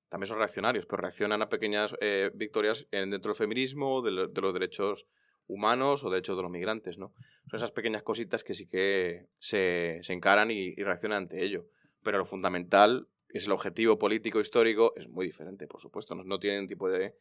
[0.10, 4.42] También son reaccionarios, pero reaccionan a pequeñas eh, victorias en, dentro del feminismo, de, de
[4.42, 5.08] los derechos
[5.48, 7.14] humanos o de hecho de los migrantes, ¿no?
[7.50, 11.68] Son esas pequeñas cositas que sí que se, se encaran y, y, reaccionan ante ello.
[12.04, 16.40] Pero lo fundamental es el objetivo político histórico, es muy diferente, por supuesto, no, no
[16.40, 17.16] tienen tipo de,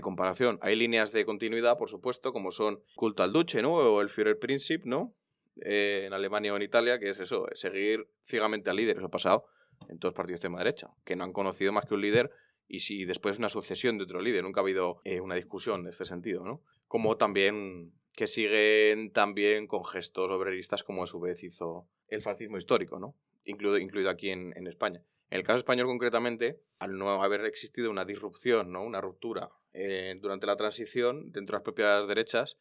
[0.00, 0.58] comparación.
[0.62, 3.74] Hay líneas de continuidad, por supuesto, como son culto al duce, ¿no?
[3.74, 5.14] O el Führerprinzip, ¿no?
[5.60, 8.96] Eh, en Alemania o en Italia, que es eso, seguir ciegamente al líder.
[8.96, 9.44] Eso ha pasado
[9.90, 12.30] en todos los partidos de extrema derecha, que no han conocido más que un líder
[12.68, 14.42] y si después una sucesión de otro líder.
[14.42, 16.62] Nunca ha habido eh, una discusión en este sentido, ¿no?
[16.88, 22.58] Como también que siguen también con gestos obreristas como a su vez hizo el fascismo
[22.58, 23.14] histórico, ¿no?
[23.44, 25.02] Incluido, incluido aquí en, en España.
[25.32, 28.84] En el caso español concretamente, al no haber existido una disrupción, ¿no?
[28.84, 32.58] una ruptura eh, durante la transición dentro de las propias derechas,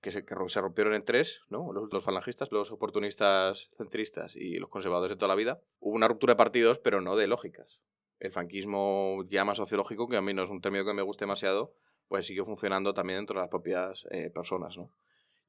[0.00, 0.20] que se,
[0.60, 1.72] rompieron en tres, ¿no?
[1.72, 6.06] los, los, falangistas, los oportunistas centristas y los conservadores de toda la vida, hubo una
[6.06, 7.80] ruptura de partidos, pero no de lógicas.
[8.20, 11.24] El franquismo ya más sociológico, que a mí no es un término que me guste
[11.24, 11.74] demasiado,
[12.06, 14.76] pues siguió funcionando también dentro de las propias eh, personas.
[14.76, 14.92] ¿no?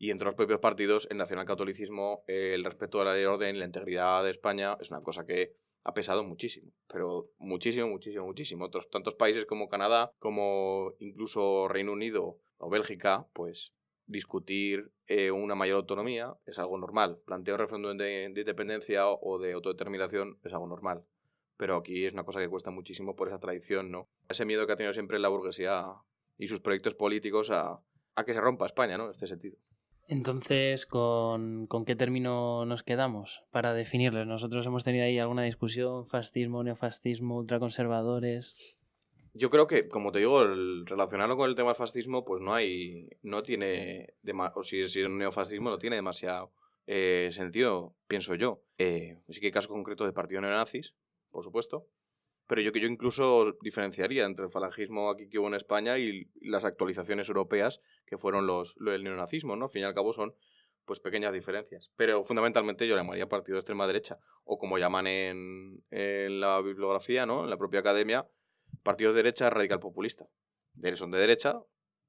[0.03, 4.31] y entre los propios partidos, el nacionalcatolicismo, el respeto a la orden, la integridad de
[4.31, 8.65] España, es una cosa que ha pesado muchísimo, pero muchísimo, muchísimo, muchísimo.
[8.65, 13.73] Otros tantos países como Canadá, como incluso Reino Unido o Bélgica, pues
[14.05, 17.19] discutir eh, una mayor autonomía es algo normal.
[17.25, 21.03] Plantear un referéndum de, de, independencia o de autodeterminación es algo normal.
[21.57, 24.09] Pero aquí es una cosa que cuesta muchísimo por esa tradición, ¿no?
[24.29, 25.85] Ese miedo que ha tenido siempre la burguesía
[26.37, 27.79] y sus proyectos políticos a,
[28.15, 29.05] a que se rompa España, ¿no?
[29.05, 29.57] En este sentido.
[30.07, 34.27] Entonces, ¿con, ¿con, qué término nos quedamos para definirlos?
[34.27, 38.75] Nosotros hemos tenido ahí alguna discusión, fascismo, neofascismo, ultraconservadores.
[39.33, 42.53] Yo creo que, como te digo, el relacionarlo con el tema del fascismo, pues no
[42.53, 44.13] hay, no tiene,
[44.53, 46.51] o si, si es un neofascismo, no tiene demasiado
[46.85, 48.61] eh, sentido, pienso yo.
[48.77, 50.93] Eh, sí que hay casos concretos de partidos neonazis,
[51.31, 51.87] por supuesto,
[52.47, 56.29] pero yo que yo incluso diferenciaría entre el falangismo aquí que hubo en España y
[56.41, 59.65] las actualizaciones europeas que fueron los, los el neonazismo, ¿no?
[59.65, 60.35] Al fin y al cabo son
[60.85, 61.91] pues pequeñas diferencias.
[61.95, 66.61] Pero fundamentalmente yo le llamaría partido de extrema derecha, o como llaman en, en la
[66.61, 67.43] bibliografía, ¿no?
[67.43, 68.27] En la propia academia,
[68.83, 70.27] partido de derecha radical populista.
[70.95, 71.61] Son de derecha,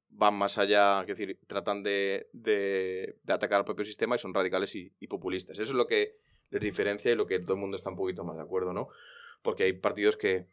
[0.09, 4.75] van más allá, es decir, tratan de, de, atacar al propio sistema y son radicales
[4.75, 5.59] y, y populistas.
[5.59, 6.17] Eso es lo que
[6.51, 8.89] les diferencia y lo que todo el mundo está un poquito más de acuerdo, ¿no?
[9.45, 10.47] Porque hay partidos que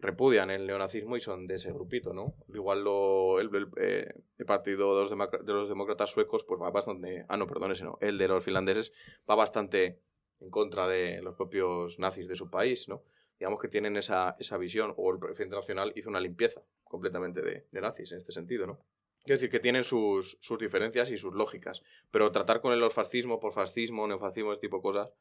[0.00, 2.34] repudian el neonazismo y son de ese grupito, ¿no?
[2.52, 4.14] Igual lo, el, eh,
[4.46, 7.26] partido de los, de los, demócratas suecos pues va bastante...
[7.28, 7.98] Ah, no, perdón, ese no.
[8.00, 8.92] El de los finlandeses
[9.28, 10.00] va bastante
[10.40, 13.02] en contra de los propios nazis de su país, ¿no?
[13.38, 17.80] Digamos que tienen esa, esa visión, o el Frente Nacional hizo una limpieza completamente de,
[17.80, 18.80] nazis en este sentido, ¿no?
[19.24, 23.40] Quiero decir que tienen sus, sus diferencias y sus lógicas, pero tratar con el fascismo
[23.40, 25.12] por fascismo, neofascismo, este tipo de cosas,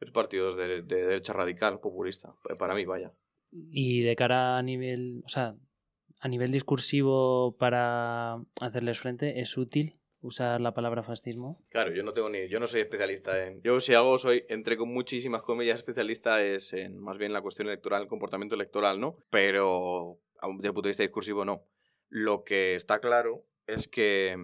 [0.00, 3.12] es partidos de, de, derecha radical, populista, para mí, vaya.
[3.50, 5.54] Y de cara a nivel, o sea,
[6.20, 11.62] a nivel discursivo para hacerles frente, ¿es útil usar la palabra fascismo?
[11.70, 14.76] Claro, yo no tengo ni, yo no soy especialista en, yo si algo soy, entre
[14.76, 19.18] con muchísimas comillas, especialista es en más bien la cuestión electoral, el comportamiento electoral, ¿no?
[19.30, 20.18] Pero
[20.56, 21.66] desde el punto de vista discursivo no.
[22.08, 24.36] Lo que está claro es que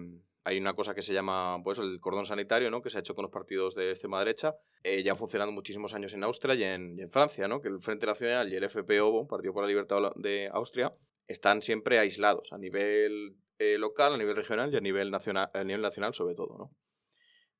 [0.43, 2.81] hay una cosa que se llama pues, el cordón sanitario, ¿no?
[2.81, 6.13] que se ha hecho con los partidos de extrema derecha, eh, ya funcionando muchísimos años
[6.13, 7.61] en Austria y en, Francia, ¿no?
[7.61, 10.93] que el Frente Nacional y el FPO, Partido por la Libertad de Austria,
[11.27, 15.63] están siempre aislados a nivel eh, local, a nivel regional y a nivel nacional, a
[15.63, 16.57] nivel nacional sobre todo.
[16.57, 16.75] ¿no?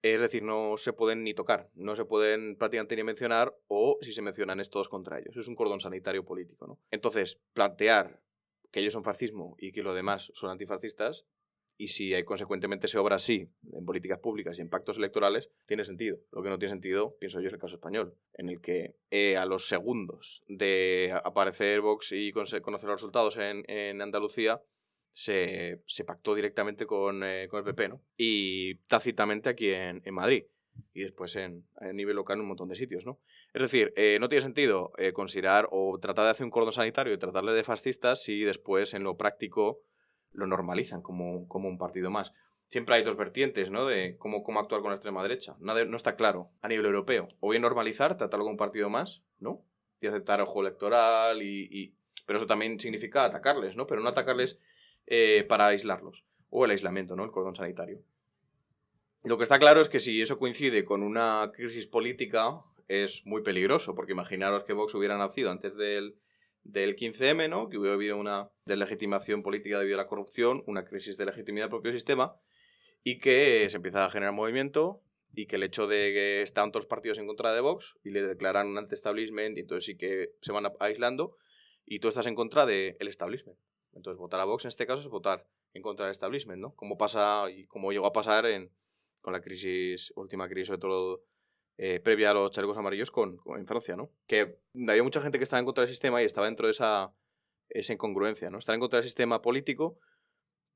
[0.02, 4.12] Es decir, no se pueden ni tocar, no se pueden prácticamente ni mencionar o si
[4.12, 5.38] se mencionan es todos contra ellos.
[5.38, 6.66] Es un cordón sanitario político.
[6.66, 6.80] ¿no?
[6.90, 8.20] Entonces, plantear
[8.72, 11.28] que ellos son fascismo y que los demás son antifascistas
[11.82, 15.84] y si hay, consecuentemente se obra así en políticas públicas y en pactos electorales, tiene
[15.84, 16.20] sentido.
[16.32, 19.36] Lo que no tiene sentido, pienso yo, es el caso español, en el que eh,
[19.36, 24.62] a los segundos de aparecer Vox y conocer los resultados en, en Andalucía,
[25.12, 28.02] se, se, pactó directamente con, eh, con, el PP, ¿no?
[28.16, 30.46] Y tácitamente aquí en, en Madrid.
[30.94, 33.20] Y después en, a nivel local en un montón de sitios, ¿no?
[33.56, 37.18] Es decir, eh, no tiene sentido considerar o tratar de hacer un cordón sanitario y
[37.18, 39.82] tratarle de fascistas si después en lo práctico
[40.34, 42.34] lo normalizan como, como un partido más.
[42.68, 43.86] Siempre hay dos vertientes, ¿no?
[43.86, 45.56] De cómo, cómo actuar con la extrema derecha.
[45.60, 47.28] Nada, no está claro a nivel europeo.
[47.40, 49.62] O bien normalizar, tratarlo como un partido más, ¿no?
[50.00, 51.94] Y aceptar el juego electoral y.
[52.26, 53.88] Pero eso también significa atacarles, ¿no?
[53.88, 54.58] Pero no atacarles
[55.08, 56.24] eh, para aislarlos.
[56.50, 57.26] O el aislamiento, ¿no?
[57.26, 58.02] El cordón sanitario.
[59.24, 63.42] Lo que está claro es que si eso coincide con una crisis política, es muy
[63.42, 66.16] peligroso, porque imaginaros que Vox hubiera nacido antes del,
[66.64, 67.70] del 15M, ¿no?
[67.70, 71.72] que hubiera habido una deslegitimación política debido a la corrupción, una crisis de legitimidad del
[71.72, 72.36] propio sistema,
[73.04, 75.02] y que se empieza a generar movimiento,
[75.34, 78.12] y que el hecho de que están todos los partidos en contra de Vox y
[78.12, 81.38] le declaran un anti-establishment, y entonces sí que se van aislando,
[81.86, 83.58] y tú estás en contra del establishment.
[83.94, 86.76] Entonces votar a Vox en este caso es votar en contra del establishment, ¿no?
[86.76, 88.72] Como pasa y como llegó a pasar en,
[89.22, 91.24] con la crisis, última crisis sobre todo
[91.84, 94.12] eh, previa a los chalecos amarillos con, en Francia, ¿no?
[94.28, 97.12] Que había mucha gente que estaba en contra del sistema y estaba dentro de esa,
[97.70, 98.60] esa incongruencia, ¿no?
[98.60, 99.98] Estar en contra del sistema político,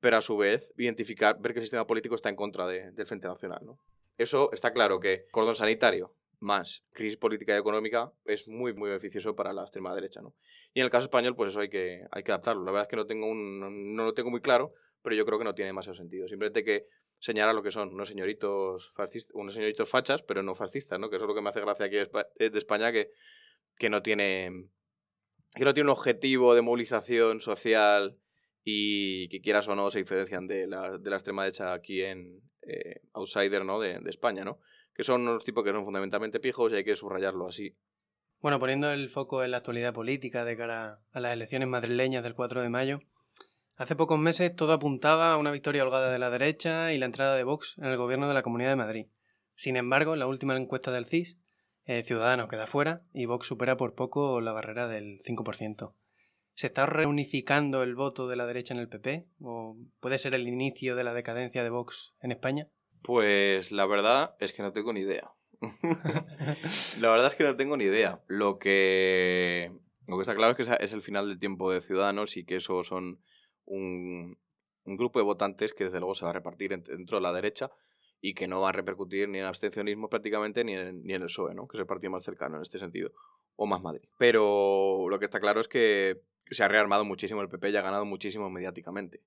[0.00, 3.06] pero a su vez identificar, ver que el sistema político está en contra de, del
[3.06, 3.78] Frente Nacional, ¿no?
[4.18, 9.36] Eso está claro que cordón sanitario más crisis política y económica es muy, muy beneficioso
[9.36, 10.34] para la extrema derecha, ¿no?
[10.74, 12.64] Y en el caso español, pues eso hay que, hay que adaptarlo.
[12.64, 15.38] La verdad es que no, tengo un, no lo tengo muy claro, pero yo creo
[15.38, 16.26] que no tiene demasiado sentido.
[16.26, 20.98] Simplemente que señala lo que son unos señoritos fascistas, unos señoritos fachas, pero no fascistas,
[20.98, 21.10] ¿no?
[21.10, 23.10] Que eso es lo que me hace gracia aquí de España, que,
[23.78, 24.68] que no tiene
[25.54, 28.18] que no tiene un objetivo de movilización social
[28.62, 32.42] y que quieras o no se diferencian de la, de la extrema derecha aquí en
[32.62, 33.80] eh, Outsider, ¿no?
[33.80, 34.58] De, de, España, ¿no?
[34.94, 37.76] Que son unos tipos que son fundamentalmente pijos y hay que subrayarlo así.
[38.40, 42.34] Bueno, poniendo el foco en la actualidad política de cara a las elecciones madrileñas del
[42.34, 43.00] 4 de mayo,
[43.76, 47.36] Hace pocos meses todo apuntaba a una victoria holgada de la derecha y la entrada
[47.36, 49.06] de Vox en el gobierno de la Comunidad de Madrid.
[49.54, 51.38] Sin embargo, en la última encuesta del CIS,
[51.84, 55.92] eh, Ciudadanos queda fuera y Vox supera por poco la barrera del 5%.
[56.54, 59.26] ¿Se está reunificando el voto de la derecha en el PP?
[59.42, 62.68] ¿O puede ser el inicio de la decadencia de Vox en España?
[63.02, 65.32] Pues la verdad es que no tengo ni idea.
[67.00, 68.22] la verdad es que no tengo ni idea.
[68.26, 69.70] Lo que,
[70.06, 72.56] lo que está claro es que es el final del tiempo de Ciudadanos y que
[72.56, 73.20] eso son
[73.66, 74.38] un,
[74.84, 77.70] grupo de votantes que desde luego se va a repartir dentro de la derecha
[78.20, 81.26] y que no va a repercutir ni en abstencionismo prácticamente ni en, ni en el
[81.26, 81.66] PSOE, ¿no?
[81.66, 83.10] que es el partido más cercano en este sentido,
[83.56, 84.08] o más Madrid.
[84.18, 87.82] Pero lo que está claro es que se ha rearmado muchísimo el PP y ha
[87.82, 89.22] ganado muchísimo mediáticamente.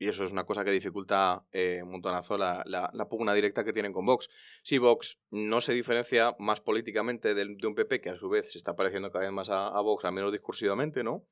[0.00, 3.72] Y eso es una cosa que dificulta eh, un montonazo la, la, pugna directa que
[3.72, 4.28] tienen con Vox.
[4.62, 8.52] Si Vox no se diferencia más políticamente de, de, un PP que a su vez
[8.52, 11.26] se está pareciendo cada vez más a, a Vox, al menos discursivamente, ¿no?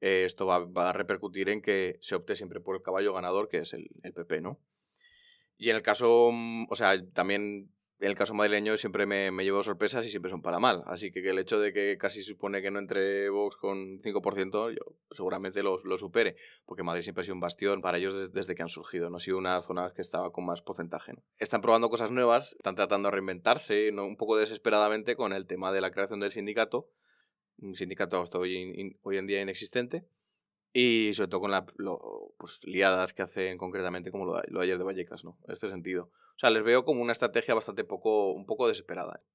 [0.00, 3.58] Eh, esto va, a repercutir en que se opte siempre por el caballo ganador, que
[3.58, 4.60] es el, el, PP, ¿no?
[5.56, 9.62] Y en el caso, mm, o sea, también en el caso madrileño siempre me, llevo
[9.62, 10.82] sorpresas y siempre son para mal.
[10.86, 14.96] Así que, el hecho de que casi supone que no entre Vox con 5%, yo
[15.10, 18.62] seguramente lo, lo supere, porque Madrid siempre ha sido un bastión para ellos desde, que
[18.62, 21.12] han surgido, no ha sido una zona que estaba con más porcentaje.
[21.38, 25.82] Están probando cosas nuevas, están tratando de reinventarse, un poco desesperadamente con el tema de
[25.82, 26.88] la creación del sindicato,
[27.60, 30.04] un sindicato hasta hoy, en día inexistente.
[30.72, 31.64] Y sobre todo con las
[32.36, 35.36] pues, liadas que hacen concretamente como lo, lo, de ayer de Vallecas, ¿no?
[35.46, 36.10] En este sentido.
[36.36, 39.20] O sea, les veo como una estrategia bastante poco, un poco desesperada.
[39.20, 39.26] ¿eh?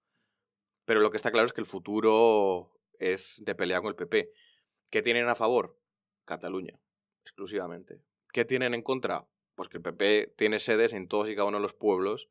[0.85, 4.31] Pero lo que está claro es que el futuro es de pelear con el PP.
[4.89, 5.77] ¿Qué tienen a favor?
[6.23, 6.79] Cataluña,
[7.23, 8.01] exclusivamente.
[8.31, 9.27] ¿Qué tienen en contra?
[9.55, 12.29] Pues que el PP tiene sedes en todos y cada uno de los pueblos.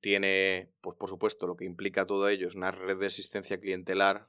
[0.00, 4.28] Tiene, pues por supuesto, lo que implica todo ello es una red de asistencia clientelar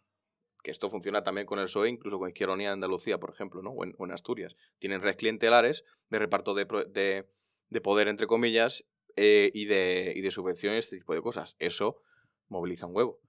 [0.63, 3.71] que esto funciona también con el PSOE, incluso con Izquierda de Andalucía, por ejemplo, ¿no?
[3.71, 4.55] o, en, Asturias.
[4.79, 7.27] Tienen redes clientelares de reparto de, de,
[7.69, 8.85] de poder, entre comillas,
[9.15, 11.55] eh, y, de, y de subvenciones, este tipo de cosas.
[11.59, 12.01] Eso
[12.47, 13.19] moviliza un huevo.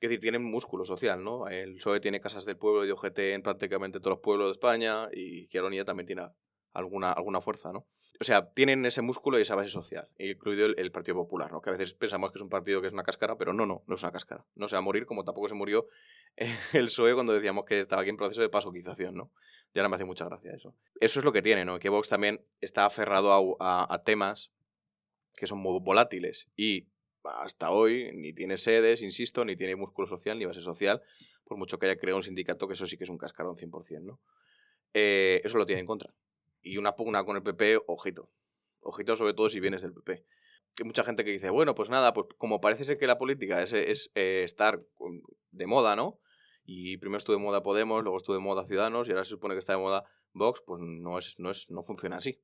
[0.00, 1.48] Es decir, tienen músculo social, ¿no?
[1.48, 5.08] El PSOE tiene casas del pueblo y OGT en prácticamente todos los pueblos de España
[5.12, 6.28] y Izquierda también tiene
[6.72, 7.86] alguna, alguna fuerza, ¿no?
[8.20, 11.60] O sea, tienen ese músculo y esa base social, incluido el, Partido Popular, ¿no?
[11.60, 13.82] Que a veces pensamos que es un partido que es una cáscara, pero no, no,
[13.86, 14.44] no es una cáscara.
[14.54, 15.86] No se va a morir como tampoco se murió
[16.72, 19.32] el PSOE cuando decíamos que estaba aquí en proceso de pasoquización, ¿no?
[19.74, 20.74] Y ahora me hace mucha gracia eso.
[21.00, 21.78] Eso es lo que tiene, ¿no?
[21.78, 24.52] Que Vox también está aferrado a temas
[25.34, 26.86] que son muy volátiles y
[27.24, 31.02] hasta hoy ni tiene sedes, insisto, ni tiene músculo social ni base social,
[31.44, 34.02] por mucho que haya creado un sindicato, que eso sí que es un cascarón 100%,
[34.02, 34.20] ¿no?
[34.94, 36.12] Eh, eso lo tiene en contra.
[36.62, 38.30] Y una pugna con el PP, ojito.
[38.80, 40.24] Ojito sobre todo si vienes del PP.
[40.80, 43.62] Hay mucha gente que dice, bueno, pues nada, pues como parece ser que la política
[43.62, 44.82] es, es eh, estar
[45.50, 46.18] de moda, ¿no?
[46.64, 49.54] Y primero estuvo de moda Podemos, luego estuvo de moda Ciudadanos y ahora se supone
[49.54, 52.40] que está de moda Vox, pues no, es, no, es, no funciona así.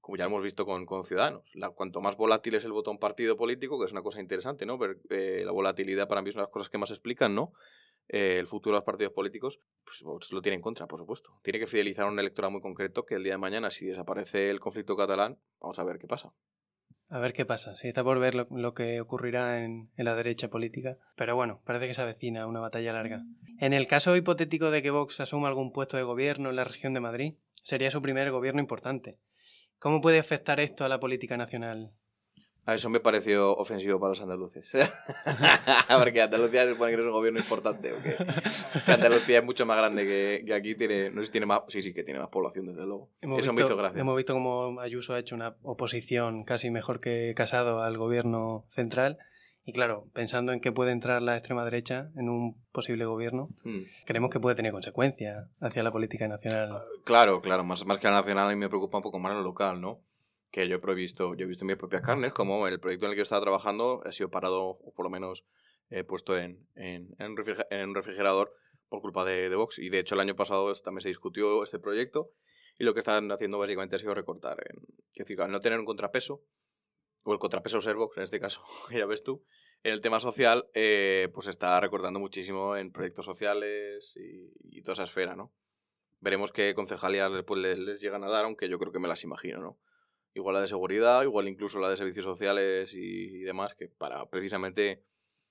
[0.00, 1.50] Como ya hemos visto con, con Ciudadanos.
[1.54, 4.78] La, cuanto más volátil es el botón partido político, que es una cosa interesante, ¿no?
[4.78, 7.52] Ver eh, la volatilidad para mí es una de las cosas que más explican, ¿no?
[8.08, 11.40] Eh, el futuro de los partidos políticos, pues Vox lo tiene en contra, por supuesto.
[11.42, 14.50] Tiene que fidelizar a un electorado muy concreto que el día de mañana, si desaparece
[14.50, 16.32] el conflicto catalán, vamos a ver qué pasa.
[17.08, 17.76] A ver qué pasa.
[17.76, 20.98] Sí, está por ver lo, que ocurrirá en, en, la derecha política.
[21.16, 23.22] Pero bueno, parece que se avecina una batalla larga.
[23.60, 26.94] En el caso hipotético de que Vox asuma algún puesto de gobierno en la región
[26.94, 29.18] de Madrid, sería su primer gobierno importante.
[29.78, 31.92] ¿Cómo puede afectar esto a la política nacional?
[32.66, 34.72] A eso me pareció ofensivo para los andaluces.
[35.98, 37.94] Porque Andalucía se supone que es un gobierno importante.
[38.86, 40.74] Andalucía es mucho más grande que, aquí.
[40.74, 41.60] Tiene, no sé si tiene más.
[41.68, 43.10] Sí, sí, que tiene más población, desde luego.
[43.38, 44.00] eso me hizo gracia.
[44.00, 49.18] Hemos visto cómo Ayuso ha hecho una oposición casi mejor que Casado al gobierno central.
[49.64, 53.80] Y claro, pensando en que puede entrar la extrema derecha en un posible gobierno, hmm.
[54.06, 56.82] creemos que puede tener consecuencias hacia la política nacional.
[57.04, 57.64] Claro, claro.
[57.64, 60.00] Más, más que la nacional, a mí me preocupa un poco más lo local, ¿no?
[60.56, 63.14] Que yo he visto, yo he visto mis propias carnes, como el proyecto en el
[63.14, 65.44] que yo estaba trabajando ha sido parado, o por lo menos
[65.90, 68.54] eh, puesto en, en, en, un refrigerador
[68.88, 69.78] por culpa de, de, Vox.
[69.78, 72.30] Y de hecho el año pasado también se discutió este proyecto
[72.78, 74.56] y lo que están haciendo básicamente ha sido recortar.
[74.70, 74.78] En,
[75.12, 76.42] es decir, al no tener un contrapeso,
[77.24, 79.44] o el contrapeso ser Vox en este caso, ya ves tú,
[79.82, 85.02] en el tema social, eh, pues está recortando muchísimo en proyectos sociales y, toda esa
[85.02, 85.52] esfera, ¿no?
[86.20, 89.22] Veremos qué concejalías pues, les, les llegan a dar, aunque yo creo que me las
[89.22, 89.78] imagino, ¿no?
[90.36, 95.02] Igual la de seguridad, igual incluso la de servicios sociales y, demás, que para precisamente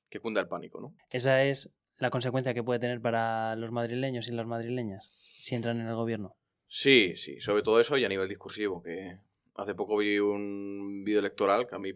[0.09, 0.95] que cunda el pánico, ¿no?
[1.09, 5.11] Esa es la consecuencia que puede tener para los madrileños y las madrileñas
[5.41, 6.35] si entran en el gobierno.
[6.67, 9.19] Sí, sí, sobre todo eso y a nivel discursivo, que
[9.55, 11.93] hace poco vi un vídeo electoral que a mí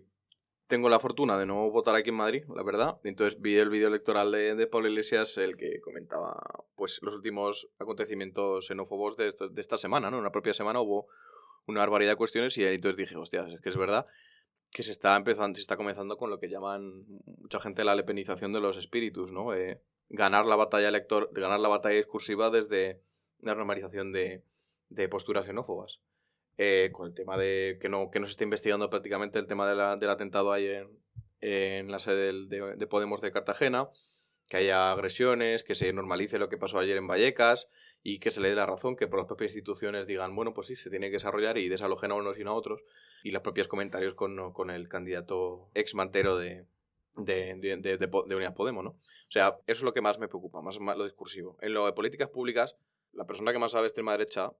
[0.67, 2.99] tengo la fortuna de no votar aquí en Madrid, la verdad.
[3.03, 6.39] Entonces vi el vídeo electoral de, de, Pablo Iglesias, el que comentaba
[6.75, 10.17] pues los últimos acontecimientos xenófobos de, de esta semana, ¿no?
[10.17, 11.07] En una propia semana hubo
[11.67, 14.05] una barbaridad de cuestiones y entonces dije, hostia, es que es verdad
[14.71, 18.53] que se está empezando, se está comenzando con lo que llaman mucha gente la lepenización
[18.53, 19.53] de los espíritus, ¿no?
[19.53, 23.01] Eh, ganar la batalla elector, ganar la batalla discursiva desde
[23.41, 24.43] una normalización de,
[24.89, 26.01] de posturas xenófobas.
[26.61, 29.67] Eh, con el tema de que no, que no se está investigando prácticamente el tema
[29.69, 30.89] de la, del atentado ahí en,
[31.39, 33.87] en la sede de, de, Podemos de Cartagena,
[34.47, 37.69] que haya agresiones, que se normalice lo que pasó ayer en Vallecas,
[38.03, 40.67] y que se le dé la razón, que por las propias instituciones digan, bueno, pues
[40.67, 42.81] sí, se tiene que desarrollar y desalojen a unos y no a otros,
[43.23, 46.65] y los propios comentarios con, con el candidato ex mantero de,
[47.17, 48.91] de, de, de, Unidad Podemos, ¿no?
[48.91, 51.57] O sea, eso es lo que más me preocupa, más, lo discursivo.
[51.61, 52.75] En lo de políticas públicas,
[53.13, 54.51] la persona que más sabe extrema derecha,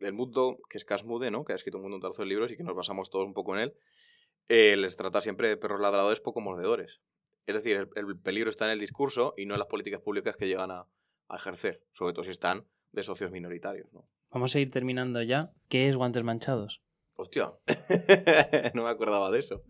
[0.00, 1.44] el mundo, que es Casmude, ¿no?
[1.44, 3.62] Que ha escrito un montón de libros y que nos basamos todos un poco en
[3.62, 3.74] él,
[4.48, 7.00] eh, les trata siempre de perros ladradores poco mordedores.
[7.46, 10.48] Es decir, el, peligro está en el discurso y no en las políticas públicas que
[10.48, 10.86] llegan a,
[11.28, 13.92] a ejercer, sobre todo si están de socios minoritarios.
[13.92, 14.08] ¿no?
[14.30, 15.52] Vamos a ir terminando ya.
[15.68, 16.82] ¿Qué es Guantes Manchados?
[17.14, 17.50] Hostia,
[18.74, 19.62] no me acordaba de eso.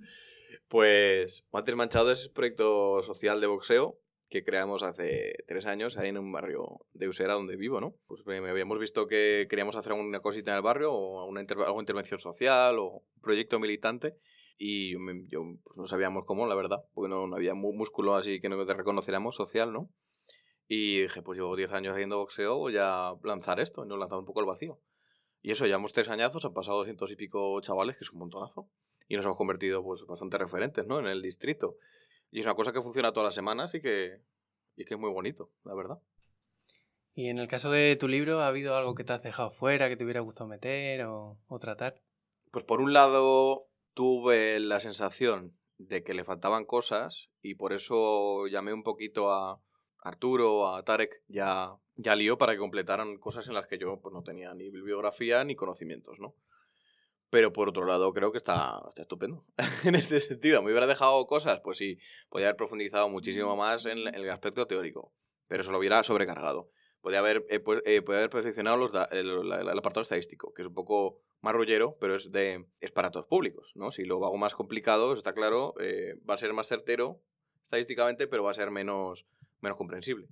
[0.68, 3.98] Pues Guantes Manchados es un proyecto social de boxeo
[4.28, 7.96] que creamos hace tres años ahí en un barrio de Usera donde vivo, ¿no?
[8.06, 11.82] Pues me habíamos visto que queríamos hacer una cosita en el barrio o una alguna
[11.82, 14.14] intervención social o un proyecto militante
[14.56, 14.92] y
[15.26, 18.64] yo pues no sabíamos cómo, la verdad, porque no, no había músculo así que no
[18.64, 19.90] te reconociéramos social, ¿no?
[20.72, 23.84] Y dije, pues llevo 10 años haciendo boxeo, voy a lanzar esto.
[23.84, 24.78] Y nos lanzado un poco al vacío.
[25.42, 28.68] Y eso, llevamos tres añazos, han pasado 200 y pico chavales, que es un montonazo.
[29.08, 31.00] Y nos hemos convertido, pues, bastante referentes, ¿no?
[31.00, 31.74] En el distrito.
[32.30, 34.20] Y es una cosa que funciona todas las semanas y que,
[34.76, 35.98] y que es muy bonito, la verdad.
[37.16, 39.88] ¿Y en el caso de tu libro, ha habido algo que te has dejado fuera,
[39.88, 42.00] que te hubiera gustado meter o, o tratar?
[42.52, 48.46] Pues por un lado, tuve la sensación de que le faltaban cosas y por eso
[48.46, 49.60] llamé un poquito a
[50.02, 54.12] Arturo, a Tarek, ya, ya lió para que completaran cosas en las que yo pues,
[54.12, 56.34] no tenía ni bibliografía ni conocimientos, ¿no?
[57.30, 59.44] Pero por otro lado, creo que está, está estupendo
[59.84, 60.62] en este sentido.
[60.62, 61.60] ¿Me hubiera dejado cosas?
[61.60, 61.98] Pues sí,
[62.28, 65.12] podría haber profundizado muchísimo más en, el aspecto teórico,
[65.46, 66.70] pero se lo hubiera sobrecargado.
[67.00, 71.54] Podría haber, pues, eh, haber perfeccionado los el, apartado estadístico, que es un poco más
[71.54, 73.70] rollero, pero es, de, es para todos públicos.
[73.74, 73.90] ¿no?
[73.92, 77.22] Si lo hago más complicado, está claro, eh, va a ser más certero
[77.62, 79.24] estadísticamente, pero va a ser menos,
[79.60, 80.28] menos comprensible.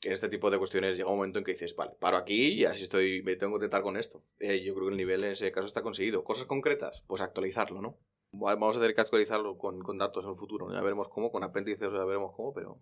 [0.00, 2.52] Que en este tipo de cuestiones llega un momento en que dices, vale, paro aquí
[2.52, 4.22] y así estoy, me tengo que tratar con esto.
[4.38, 6.22] Eh, yo creo que el nivel en ese caso está conseguido.
[6.22, 7.98] Cosas concretas, pues actualizarlo, ¿no?
[8.30, 10.72] Vamos a tener que actualizarlo con, con datos en el futuro.
[10.72, 12.78] Ya veremos cómo, con apéndices ya veremos cómo, pero...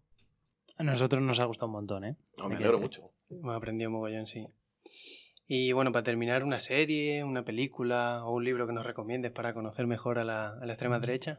[0.76, 2.16] A nosotros nos ha gustado un montón, ¿eh?
[2.36, 3.12] No, me alegro mucho.
[3.30, 4.46] Hemos aprendido mogollón, sí.
[5.46, 9.54] Y bueno, para terminar, una serie, una película o un libro que nos recomiendes para
[9.54, 11.38] conocer mejor a la, a la extrema derecha.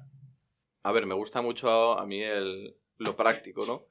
[0.82, 3.86] A ver, me gusta mucho a mí el, lo práctico, ¿no?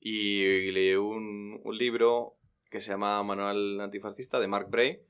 [0.00, 2.36] Y leí un, un libro
[2.70, 5.00] que se llama Manual Antifascista de Mark Bray,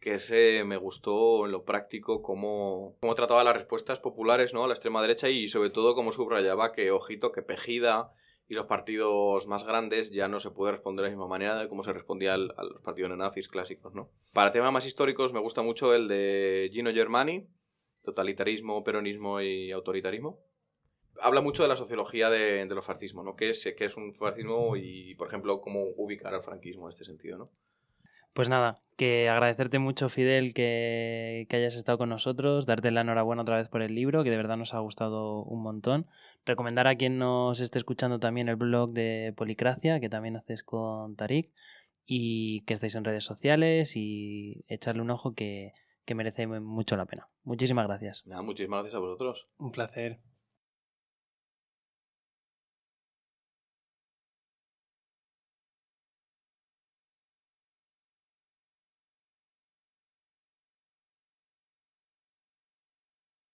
[0.00, 4.64] que ese me gustó en lo práctico cómo, cómo trataba las respuestas populares ¿no?
[4.64, 8.12] a la extrema derecha y sobre todo cómo subrayaba que, ojito, que Pejida
[8.46, 11.68] y los partidos más grandes ya no se puede responder de la misma manera de
[11.68, 14.08] cómo se respondía al- a los partidos neonazis clásicos, ¿no?
[14.32, 17.46] Para temas más históricos me gusta mucho el de Gino Germani,
[18.02, 20.38] totalitarismo, peronismo y autoritarismo
[21.20, 23.36] habla mucho de la sociología de, de los fascismos, ¿no?
[23.36, 27.04] ¿Qué es, qué es un fascismo y, por ejemplo, cómo ubicar al franquismo en este
[27.04, 27.50] sentido, ¿no?
[28.34, 33.42] Pues nada, que agradecerte mucho, Fidel, que, que hayas estado con nosotros, darte la enhorabuena
[33.42, 36.06] otra vez por el libro, que de verdad nos ha gustado un montón.
[36.44, 41.16] Recomendar a quien nos esté escuchando también el blog de Policracia, que también haces con
[41.16, 41.50] Tarik,
[42.04, 45.72] y que estéis en redes sociales y echarle un ojo que,
[46.04, 47.28] que merece mucho la pena.
[47.42, 48.24] Muchísimas gracias.
[48.26, 49.48] Nada, muchísimas gracias a vosotros.
[49.58, 50.20] Un placer.